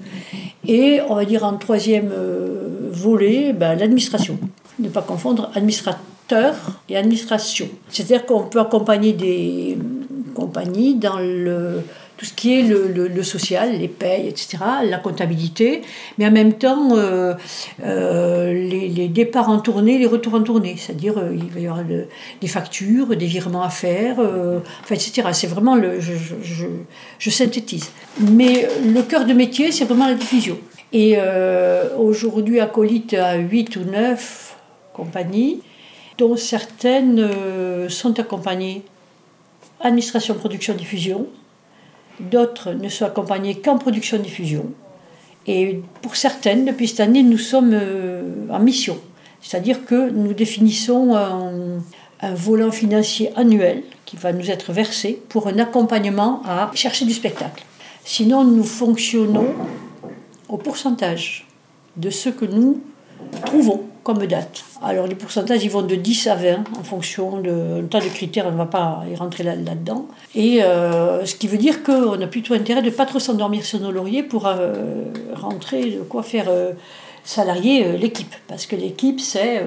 Et 0.67 0.99
on 1.09 1.15
va 1.15 1.25
dire 1.25 1.43
en 1.43 1.57
troisième 1.57 2.11
euh, 2.11 2.89
volet, 2.91 3.53
ben, 3.53 3.75
l'administration. 3.75 4.39
Ne 4.79 4.89
pas 4.89 5.01
confondre 5.01 5.51
administrateur 5.53 6.55
et 6.89 6.97
administration. 6.97 7.67
C'est-à-dire 7.89 8.25
qu'on 8.25 8.43
peut 8.43 8.59
accompagner 8.59 9.13
des 9.13 9.77
compagnies 10.33 10.95
dans 10.95 11.19
le, 11.19 11.81
tout 12.17 12.25
ce 12.25 12.33
qui 12.33 12.59
est 12.59 12.63
le, 12.63 12.87
le, 12.87 13.23
social, 13.23 13.77
les 13.77 13.87
payes, 13.87 14.27
etc., 14.27 14.57
la 14.83 14.97
comptabilité, 14.97 15.81
mais 16.17 16.25
en 16.25 16.31
même 16.31 16.53
temps 16.53 16.95
euh, 16.95 17.33
euh, 17.83 18.53
les, 18.53 18.87
les, 18.87 19.07
départs 19.07 19.49
en 19.49 19.59
tournée, 19.59 19.97
les 19.97 20.05
retours 20.05 20.35
en 20.35 20.43
tournée, 20.43 20.75
c'est-à-dire 20.77 21.17
euh, 21.17 21.35
il 21.35 21.49
va 21.49 21.59
y 21.59 21.67
avoir 21.67 21.83
des 21.83 22.47
factures, 22.47 23.15
des 23.15 23.25
virements 23.25 23.63
à 23.63 23.69
faire, 23.69 24.19
enfin, 24.19 24.95
etc. 24.95 25.23
C'est 25.33 25.47
vraiment 25.47 25.75
le, 25.75 25.99
je, 25.99 26.13
je, 27.19 27.29
synthétise. 27.29 27.91
Mais 28.19 28.67
le 28.85 29.01
cœur 29.01 29.25
de 29.25 29.33
métier, 29.33 29.71
c'est 29.71 29.85
vraiment 29.85 30.07
la 30.07 30.13
diffusion. 30.13 30.57
Et 30.93 31.17
aujourd'hui, 31.97 32.61
Acolyte 32.61 33.13
a 33.13 33.35
8 33.35 33.75
ou 33.75 33.83
9 33.83 34.55
compagnies, 34.93 35.59
dont 36.17 36.37
certaines 36.37 37.29
sont 37.89 38.17
accompagnées 38.19 38.83
administration, 39.81 40.35
production, 40.35 40.73
diffusion, 40.73 41.27
D'autres 42.19 42.71
ne 42.71 42.89
sont 42.89 43.05
accompagnés 43.05 43.55
qu'en 43.55 43.77
production-diffusion. 43.77 44.65
Et 45.47 45.81
pour 46.01 46.15
certaines, 46.15 46.65
depuis 46.65 46.87
cette 46.87 47.01
année, 47.01 47.23
nous 47.23 47.37
sommes 47.37 47.71
euh, 47.73 48.47
en 48.49 48.59
mission. 48.59 48.97
C'est-à-dire 49.41 49.85
que 49.85 50.09
nous 50.09 50.33
définissons 50.33 51.15
un, 51.15 51.81
volant 52.33 52.71
financier 52.71 53.31
annuel 53.35 53.83
qui 54.05 54.17
va 54.17 54.33
nous 54.33 54.49
être 54.49 54.73
versé 54.73 55.21
pour 55.29 55.47
un 55.47 55.59
accompagnement 55.59 56.41
à 56.43 56.71
chercher 56.73 57.05
du 57.05 57.13
spectacle. 57.13 57.63
Sinon, 58.03 58.43
nous 58.43 58.63
fonctionnons 58.63 59.53
au 60.49 60.57
pourcentage 60.57 61.45
de 61.97 62.09
ce 62.09 62.29
que 62.29 62.45
nous 62.45 62.81
trouvons 63.45 63.83
comme 64.05 64.23
date. 64.27 64.63
Alors 64.83 65.07
les 65.07 65.15
pourcentages, 65.15 65.63
ils 65.63 65.71
vont 65.71 65.81
de 65.81 65.95
10 65.95 66.27
à 66.27 66.35
20 66.35 66.63
en 66.79 66.83
fonction 66.83 67.41
de 67.41 67.81
tas 67.89 67.99
de 67.99 68.07
critères, 68.07 68.45
on 68.45 68.51
ne 68.51 68.57
va 68.57 68.67
pas 68.67 69.03
y 69.11 69.15
rentrer 69.15 69.43
là-dedans. 69.43 70.05
et 70.35 70.61
euh, 70.61 71.25
ce 71.25 71.33
qui 71.33 71.47
veut 71.47 71.57
dire 71.57 71.81
qu'on 71.81 72.21
a 72.21 72.27
plutôt 72.27 72.53
intérêt 72.53 72.83
de 72.83 72.91
ne 72.91 72.91
pas 72.91 73.07
trop 73.07 73.17
s'endormir 73.17 73.65
sur 73.65 73.79
nos 73.79 73.91
lauriers 73.91 74.21
pour 74.21 74.45
euh, 74.45 75.05
rentrer, 75.33 75.89
de 75.89 76.01
quoi 76.01 76.21
faire 76.21 76.45
euh, 76.49 76.73
salarier 77.23 77.97
l'équipe. 77.97 78.35
Parce 78.47 78.67
que 78.67 78.75
l'équipe, 78.75 79.19
c'est... 79.19 79.65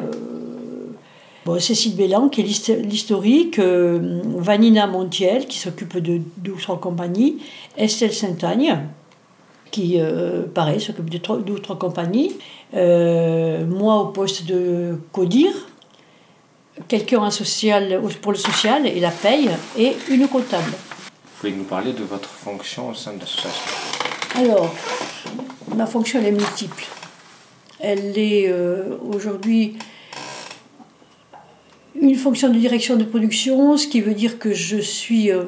Bon, 1.44 1.58
Cécile 1.58 1.96
Bélan, 1.96 2.28
qui 2.28 2.42
est 2.42 2.76
l'historique, 2.84 3.58
Vanina 3.58 4.86
Montiel, 4.86 5.46
qui 5.46 5.58
s'occupe 5.58 5.98
de 5.98 6.20
deux 6.36 6.52
ou 6.52 6.60
trois 6.60 6.78
compagnies, 6.78 7.38
Estelle 7.76 8.12
Saint-Agne, 8.12 8.86
qui, 9.70 10.00
pareil, 10.54 10.80
s'occupe 10.80 11.10
de 11.10 11.18
deux 11.18 11.52
ou 11.54 11.58
trois 11.58 11.78
compagnies, 11.78 12.32
euh, 12.74 13.64
moi 13.66 13.96
au 13.96 14.06
poste 14.06 14.44
de 14.44 14.98
CODIR, 15.12 15.52
quelqu'un 16.86 17.30
social 17.30 18.00
pour 18.20 18.32
le 18.32 18.38
social 18.38 18.86
et 18.86 19.00
la 19.00 19.10
paye, 19.10 19.50
et 19.76 19.96
une 20.10 20.28
comptable. 20.28 20.70
Vous 20.70 21.40
pouvez 21.40 21.52
nous 21.52 21.64
parler 21.64 21.92
de 21.92 22.04
votre 22.04 22.28
fonction 22.28 22.90
au 22.90 22.94
sein 22.94 23.14
de 23.14 23.20
l'association? 23.20 23.70
Alors, 24.34 24.74
ma 25.74 25.86
fonction 25.86 26.20
elle 26.20 26.26
est 26.26 26.32
multiple. 26.32 26.84
Elle 27.80 28.18
est 28.18 28.48
euh, 28.48 28.96
aujourd'hui 29.02 29.76
une 32.00 32.16
fonction 32.16 32.48
de 32.48 32.58
direction 32.58 32.96
de 32.96 33.04
production, 33.04 33.76
ce 33.76 33.86
qui 33.86 34.00
veut 34.00 34.14
dire 34.14 34.38
que 34.38 34.52
je 34.52 34.76
suis, 34.76 35.30
euh, 35.30 35.44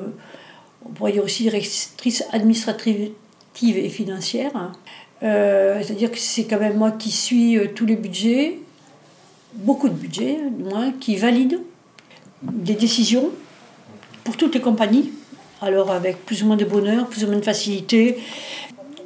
on 0.85 0.91
pourrait 0.91 1.13
dire 1.13 1.25
aussi 1.25 1.43
directrice 1.45 2.25
administrative 2.33 3.11
et 3.63 3.89
financière. 3.89 4.73
Euh, 5.23 5.83
c'est-à-dire 5.83 6.11
que 6.11 6.19
c'est 6.19 6.45
quand 6.45 6.59
même 6.59 6.77
moi 6.77 6.93
qui 6.93 7.11
suis 7.11 7.59
euh, 7.59 7.69
tous 7.75 7.85
les 7.85 7.97
budgets, 7.97 8.59
beaucoup 9.55 9.89
de 9.89 9.95
budgets, 9.95 10.39
du 10.51 10.65
moins, 10.65 10.93
qui 10.93 11.17
valide 11.17 11.61
des 12.43 12.75
décisions 12.75 13.29
pour 14.25 14.37
toutes 14.37 14.55
les 14.55 14.61
compagnies, 14.61 15.11
alors 15.61 15.91
avec 15.91 16.25
plus 16.25 16.43
ou 16.43 16.47
moins 16.47 16.57
de 16.57 16.65
bonheur, 16.65 17.07
plus 17.07 17.25
ou 17.25 17.27
moins 17.27 17.37
de 17.37 17.45
facilité. 17.45 18.19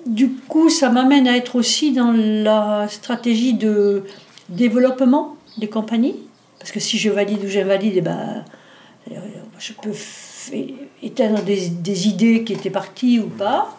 Du 0.07 0.31
coup, 0.31 0.69
ça 0.69 0.91
m'amène 0.91 1.27
à 1.27 1.37
être 1.37 1.57
aussi 1.57 1.93
dans 1.93 2.13
la 2.13 2.87
stratégie 2.89 3.55
de 3.55 4.05
développement 4.49 5.37
des 5.59 5.69
compagnies, 5.69 6.17
parce 6.61 6.71
que 6.71 6.79
si 6.79 6.99
je 6.99 7.11
valide 7.11 7.45
ou 7.45 7.49
j'invalide, 7.49 7.95
eh 7.97 8.01
ben, 8.03 8.45
euh, 9.11 9.15
je 9.59 9.73
peux 9.73 9.93
éteindre 11.03 11.43
des, 11.43 11.69
des 11.71 12.09
idées 12.09 12.45
qui 12.45 12.53
étaient 12.53 12.71
parties 12.71 13.19
ou 13.19 13.27
pas. 13.27 13.77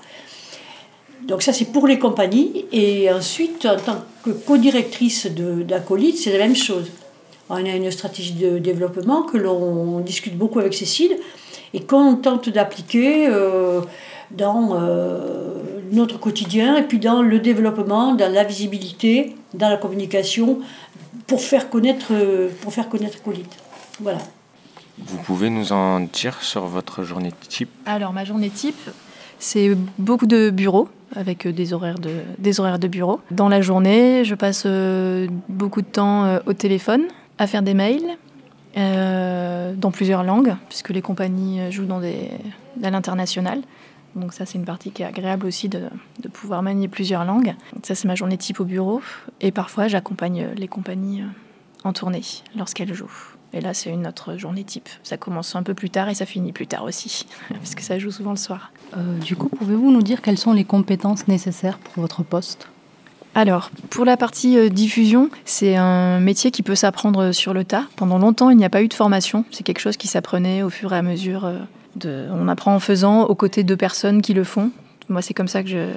Donc 1.27 1.41
ça, 1.41 1.53
c'est 1.53 1.65
pour 1.65 1.87
les 1.87 1.99
compagnies. 1.99 2.65
Et 2.71 3.11
ensuite, 3.11 3.65
en 3.65 3.77
tant 3.77 4.03
que 4.23 4.29
co-directrice 4.29 5.27
d'Acolyte, 5.27 6.17
c'est 6.17 6.31
la 6.31 6.39
même 6.39 6.55
chose. 6.55 6.91
On 7.49 7.55
a 7.55 7.75
une 7.75 7.91
stratégie 7.91 8.33
de 8.33 8.57
développement 8.57 9.23
que 9.23 9.37
l'on 9.37 9.99
discute 9.99 10.37
beaucoup 10.37 10.59
avec 10.59 10.73
Cécile 10.73 11.17
et 11.73 11.81
qu'on 11.81 12.15
tente 12.15 12.49
d'appliquer 12.49 13.27
euh, 13.27 13.81
dans 14.31 14.71
euh, 14.73 15.61
notre 15.91 16.19
quotidien 16.19 16.77
et 16.77 16.83
puis 16.83 16.99
dans 16.99 17.21
le 17.21 17.39
développement, 17.39 18.15
dans 18.15 18.31
la 18.31 18.43
visibilité, 18.43 19.35
dans 19.53 19.69
la 19.69 19.77
communication 19.77 20.59
pour 21.27 21.41
faire 21.41 21.69
connaître, 21.69 22.13
pour 22.61 22.73
faire 22.73 22.87
connaître 22.89 23.17
Acolite. 23.17 23.51
Voilà. 23.99 24.19
Vous 24.97 25.17
pouvez 25.17 25.49
nous 25.49 25.71
en 25.71 25.99
dire 25.99 26.41
sur 26.41 26.65
votre 26.65 27.03
journée 27.03 27.33
type? 27.49 27.69
Alors, 27.85 28.13
ma 28.13 28.25
journée 28.25 28.49
type, 28.49 28.89
c'est 29.39 29.75
beaucoup 29.97 30.25
de 30.25 30.49
bureaux 30.49 30.87
avec 31.15 31.45
euh, 31.45 31.51
des 31.51 31.73
horaires 31.73 31.99
de, 31.99 32.11
des 32.37 32.59
horaires 32.59 32.79
de 32.79 32.87
bureau. 32.87 33.21
Dans 33.31 33.49
la 33.49 33.61
journée, 33.61 34.23
je 34.25 34.35
passe 34.35 34.63
euh, 34.65 35.27
beaucoup 35.49 35.81
de 35.81 35.87
temps 35.87 36.25
euh, 36.25 36.39
au 36.45 36.53
téléphone 36.53 37.03
à 37.37 37.47
faire 37.47 37.61
des 37.61 37.73
mails 37.73 38.17
dans 38.75 39.91
plusieurs 39.91 40.23
langues, 40.23 40.53
puisque 40.67 40.89
les 40.89 41.01
compagnies 41.01 41.71
jouent 41.71 41.85
dans 41.85 42.01
des, 42.01 42.29
à 42.83 42.89
l'international. 42.89 43.61
Donc 44.17 44.33
ça, 44.33 44.45
c'est 44.45 44.57
une 44.57 44.65
partie 44.65 44.91
qui 44.91 45.01
est 45.01 45.05
agréable 45.05 45.45
aussi 45.45 45.69
de, 45.69 45.83
de 46.21 46.27
pouvoir 46.27 46.61
manier 46.61 46.89
plusieurs 46.89 47.23
langues. 47.23 47.55
Ça, 47.83 47.95
c'est 47.95 48.05
ma 48.05 48.15
journée 48.15 48.37
type 48.37 48.59
au 48.59 48.65
bureau. 48.65 48.99
Et 49.39 49.51
parfois, 49.51 49.87
j'accompagne 49.87 50.49
les 50.57 50.67
compagnies 50.67 51.23
en 51.85 51.93
tournée 51.93 52.23
lorsqu'elles 52.57 52.93
jouent. 52.93 53.34
Et 53.53 53.61
là, 53.61 53.73
c'est 53.73 53.89
une 53.89 54.05
autre 54.05 54.37
journée 54.37 54.63
type. 54.63 54.89
Ça 55.03 55.17
commence 55.17 55.55
un 55.55 55.63
peu 55.63 55.73
plus 55.73 55.89
tard 55.89 56.09
et 56.09 56.15
ça 56.15 56.25
finit 56.25 56.51
plus 56.51 56.67
tard 56.67 56.83
aussi, 56.83 57.25
parce 57.49 57.75
que 57.75 57.81
ça 57.81 57.97
joue 57.99 58.11
souvent 58.11 58.31
le 58.31 58.37
soir. 58.37 58.71
Euh, 58.97 59.17
du 59.19 59.35
coup, 59.35 59.49
pouvez-vous 59.49 59.91
nous 59.91 60.01
dire 60.01 60.21
quelles 60.21 60.37
sont 60.37 60.53
les 60.53 60.65
compétences 60.65 61.27
nécessaires 61.27 61.77
pour 61.77 62.01
votre 62.01 62.23
poste? 62.23 62.67
Alors, 63.37 63.69
pour 63.89 64.05
la 64.05 64.15
partie 64.15 64.57
euh, 64.57 64.69
diffusion, 64.69 65.29
c'est 65.43 65.75
un 65.75 66.21
métier 66.21 66.51
qui 66.51 66.63
peut 66.63 66.75
s'apprendre 66.75 67.33
sur 67.33 67.53
le 67.53 67.65
tas. 67.65 67.83
Pendant 67.97 68.17
longtemps, 68.17 68.49
il 68.49 68.57
n'y 68.57 68.63
a 68.63 68.69
pas 68.69 68.81
eu 68.81 68.87
de 68.87 68.93
formation. 68.93 69.43
C'est 69.51 69.63
quelque 69.63 69.79
chose 69.79 69.97
qui 69.97 70.07
s'apprenait 70.07 70.63
au 70.63 70.69
fur 70.69 70.93
et 70.93 70.97
à 70.97 71.01
mesure. 71.01 71.43
Euh, 71.43 71.59
de... 71.97 72.27
On 72.31 72.47
apprend 72.47 72.73
en 72.73 72.79
faisant 72.79 73.23
aux 73.23 73.35
côtés 73.35 73.63
de 73.63 73.75
personnes 73.75 74.21
qui 74.21 74.33
le 74.33 74.45
font. 74.45 74.71
Moi, 75.09 75.21
c'est 75.21 75.33
comme 75.33 75.49
ça 75.49 75.63
que 75.63 75.69
je, 75.69 75.91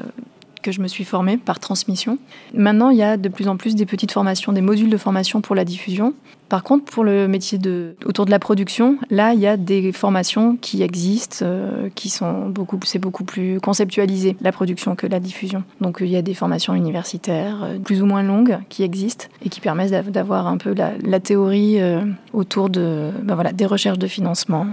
que 0.63 0.73
je 0.73 0.81
me 0.81 0.89
suis 0.89 1.05
formée 1.05 1.37
par 1.37 1.61
transmission. 1.61 2.19
Maintenant, 2.55 2.91
il 2.91 2.99
y 2.99 3.03
a 3.05 3.17
de 3.17 3.29
plus 3.29 3.49
en 3.49 3.57
plus 3.57 3.75
des 3.75 3.87
petites 3.87 4.13
formations, 4.13 4.53
des 4.53 4.61
modules 4.61 4.91
de 4.91 4.97
formation 4.97 5.41
pour 5.41 5.55
la 5.55 5.65
diffusion. 5.65 6.15
Par 6.49 6.63
contre, 6.63 6.85
pour 6.87 7.05
le 7.05 7.29
métier 7.29 7.59
de, 7.59 7.95
autour 8.07 8.25
de 8.25 8.31
la 8.31 8.39
production, 8.39 8.97
là, 9.11 9.35
il 9.35 9.41
y 9.41 9.47
a 9.47 9.57
des 9.57 9.93
formations 9.93 10.57
qui 10.57 10.83
existent, 10.83 11.39
euh, 11.43 11.91
qui 11.95 12.09
sont 12.09 12.49
beaucoup, 12.49 12.79
c'est 12.85 12.99
beaucoup 12.99 13.25
plus 13.25 13.61
conceptualisé, 13.61 14.37
la 14.41 14.51
production, 14.51 14.97
que 14.97 15.07
la 15.07 15.21
diffusion. 15.21 15.63
Donc, 15.81 15.99
il 16.01 16.09
y 16.09 16.17
a 16.17 16.23
des 16.23 16.35
formations 16.35 16.75
universitaires 16.75 17.63
euh, 17.63 17.79
plus 17.79 18.03
ou 18.03 18.07
moins 18.07 18.23
longues 18.23 18.59
qui 18.71 18.83
existent 18.83 19.27
et 19.45 19.51
qui 19.51 19.61
permettent 19.61 20.11
d'avoir 20.11 20.47
un 20.47 20.57
peu 20.57 20.75
la, 20.75 21.21
théorie 21.21 21.81
euh, 21.81 22.01
autour 22.33 22.71
de, 22.71 23.11
ben 23.23 23.35
voilà, 23.35 23.53
des 23.53 23.67
recherches 23.67 23.99
de 23.99 24.07
financement. 24.07 24.67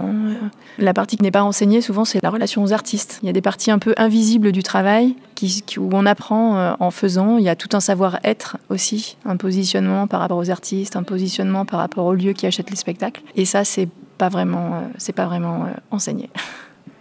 La 0.77 0.93
partie 0.93 1.17
qui 1.17 1.23
n'est 1.23 1.31
pas 1.31 1.43
enseignée, 1.43 1.81
souvent, 1.81 2.05
c'est 2.05 2.21
la 2.23 2.29
relation 2.29 2.63
aux 2.63 2.71
artistes. 2.71 3.19
Il 3.21 3.25
y 3.25 3.29
a 3.29 3.33
des 3.33 3.41
parties 3.41 3.71
un 3.71 3.79
peu 3.79 3.93
invisibles 3.97 4.51
du 4.51 4.63
travail 4.63 5.15
qui, 5.33 5.63
où 5.77 5.89
on 5.91 6.05
apprend 6.05 6.75
en 6.79 6.91
faisant. 6.91 7.37
Il 7.37 7.43
y 7.43 7.49
a 7.49 7.55
tout 7.55 7.69
un 7.73 7.79
savoir-être 7.79 8.57
aussi, 8.69 9.17
un 9.25 9.37
positionnement 9.37 10.07
par 10.07 10.21
rapport 10.21 10.37
aux 10.37 10.49
artistes, 10.49 10.95
un 10.95 11.03
positionnement 11.03 11.64
par 11.65 11.79
rapport 11.79 12.05
au 12.05 12.13
lieu 12.13 12.33
qui 12.33 12.45
achète 12.45 12.69
les 12.69 12.75
spectacles. 12.75 13.21
Et 13.35 13.45
ça, 13.45 13.63
c'est 13.63 13.89
pas 14.17 14.29
vraiment, 14.29 14.75
euh, 14.75 14.79
c'est 14.97 15.13
pas 15.13 15.25
vraiment 15.25 15.65
euh, 15.65 15.69
enseigné. 15.91 16.29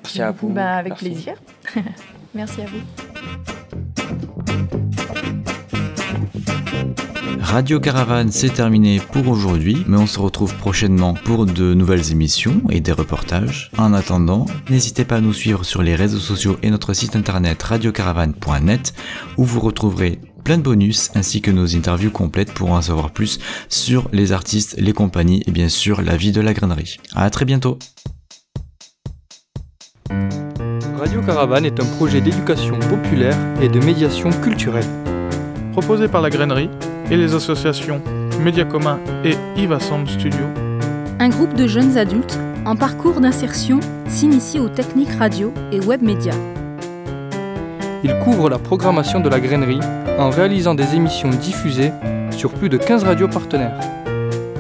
Merci 0.02 0.22
à 0.22 0.30
vous. 0.30 0.48
Bah, 0.48 0.76
avec 0.76 0.96
plaisir. 0.96 1.34
Merci 2.34 2.62
à 2.62 2.66
vous. 2.66 2.80
Radio 7.40 7.78
Caravane, 7.78 8.32
c'est 8.32 8.52
terminé 8.52 9.00
pour 9.12 9.28
aujourd'hui, 9.28 9.84
mais 9.86 9.96
on 9.96 10.08
se 10.08 10.18
retrouve 10.18 10.56
prochainement 10.56 11.14
pour 11.14 11.46
de 11.46 11.72
nouvelles 11.72 12.10
émissions 12.10 12.60
et 12.70 12.80
des 12.80 12.90
reportages. 12.90 13.70
En 13.78 13.92
attendant, 13.92 14.46
n'hésitez 14.70 15.04
pas 15.04 15.16
à 15.16 15.20
nous 15.20 15.32
suivre 15.32 15.62
sur 15.62 15.82
les 15.82 15.94
réseaux 15.94 16.18
sociaux 16.18 16.56
et 16.62 16.70
notre 16.70 16.94
site 16.94 17.14
internet 17.14 17.62
radiocaravane.net 17.62 18.94
où 19.36 19.44
vous 19.44 19.60
retrouverez 19.60 20.18
plein 20.44 20.58
de 20.58 20.62
bonus 20.62 21.10
ainsi 21.14 21.40
que 21.40 21.50
nos 21.50 21.74
interviews 21.74 22.10
complètes 22.10 22.52
pour 22.52 22.70
en 22.70 22.82
savoir 22.82 23.10
plus 23.10 23.40
sur 23.68 24.08
les 24.12 24.30
artistes, 24.30 24.76
les 24.78 24.92
compagnies 24.92 25.42
et 25.46 25.50
bien 25.50 25.68
sûr 25.68 26.02
la 26.02 26.16
vie 26.16 26.32
de 26.32 26.40
la 26.40 26.52
grainerie. 26.52 26.98
À 27.14 27.28
très 27.30 27.46
bientôt. 27.46 27.78
Radio 30.98 31.22
Caravane 31.22 31.64
est 31.64 31.80
un 31.80 31.86
projet 31.96 32.20
d'éducation 32.20 32.78
populaire 32.78 33.36
et 33.60 33.68
de 33.68 33.80
médiation 33.80 34.30
culturelle. 34.30 34.86
Proposé 35.72 36.08
par 36.08 36.20
la 36.20 36.30
grainerie 36.30 36.70
et 37.10 37.16
les 37.16 37.34
associations 37.34 38.00
Média 38.40 38.64
Commun 38.64 39.00
et 39.24 39.34
Iva 39.56 39.80
Sound 39.80 40.08
Studio. 40.08 40.44
Un 41.18 41.28
groupe 41.28 41.54
de 41.54 41.66
jeunes 41.66 41.96
adultes 41.96 42.38
en 42.66 42.76
parcours 42.76 43.20
d'insertion 43.20 43.80
s'initie 44.08 44.58
aux 44.58 44.68
techniques 44.68 45.14
radio 45.18 45.52
et 45.72 45.80
web 45.80 46.02
médias. 46.02 46.36
Il 48.04 48.18
couvre 48.18 48.50
la 48.50 48.58
programmation 48.58 49.18
de 49.18 49.30
la 49.30 49.40
grainerie 49.40 49.80
en 50.18 50.28
réalisant 50.28 50.74
des 50.74 50.94
émissions 50.94 51.30
diffusées 51.30 51.90
sur 52.30 52.52
plus 52.52 52.68
de 52.68 52.76
15 52.76 53.02
radios 53.04 53.28
partenaires. 53.28 53.80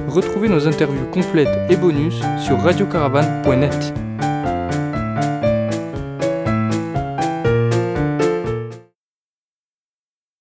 Retrouvez 0.08 0.48
nos 0.48 0.66
interviews 0.66 1.04
complètes 1.12 1.54
et 1.68 1.76
bonus 1.76 2.22
sur 2.38 2.58
radiocaravane.net. 2.58 3.92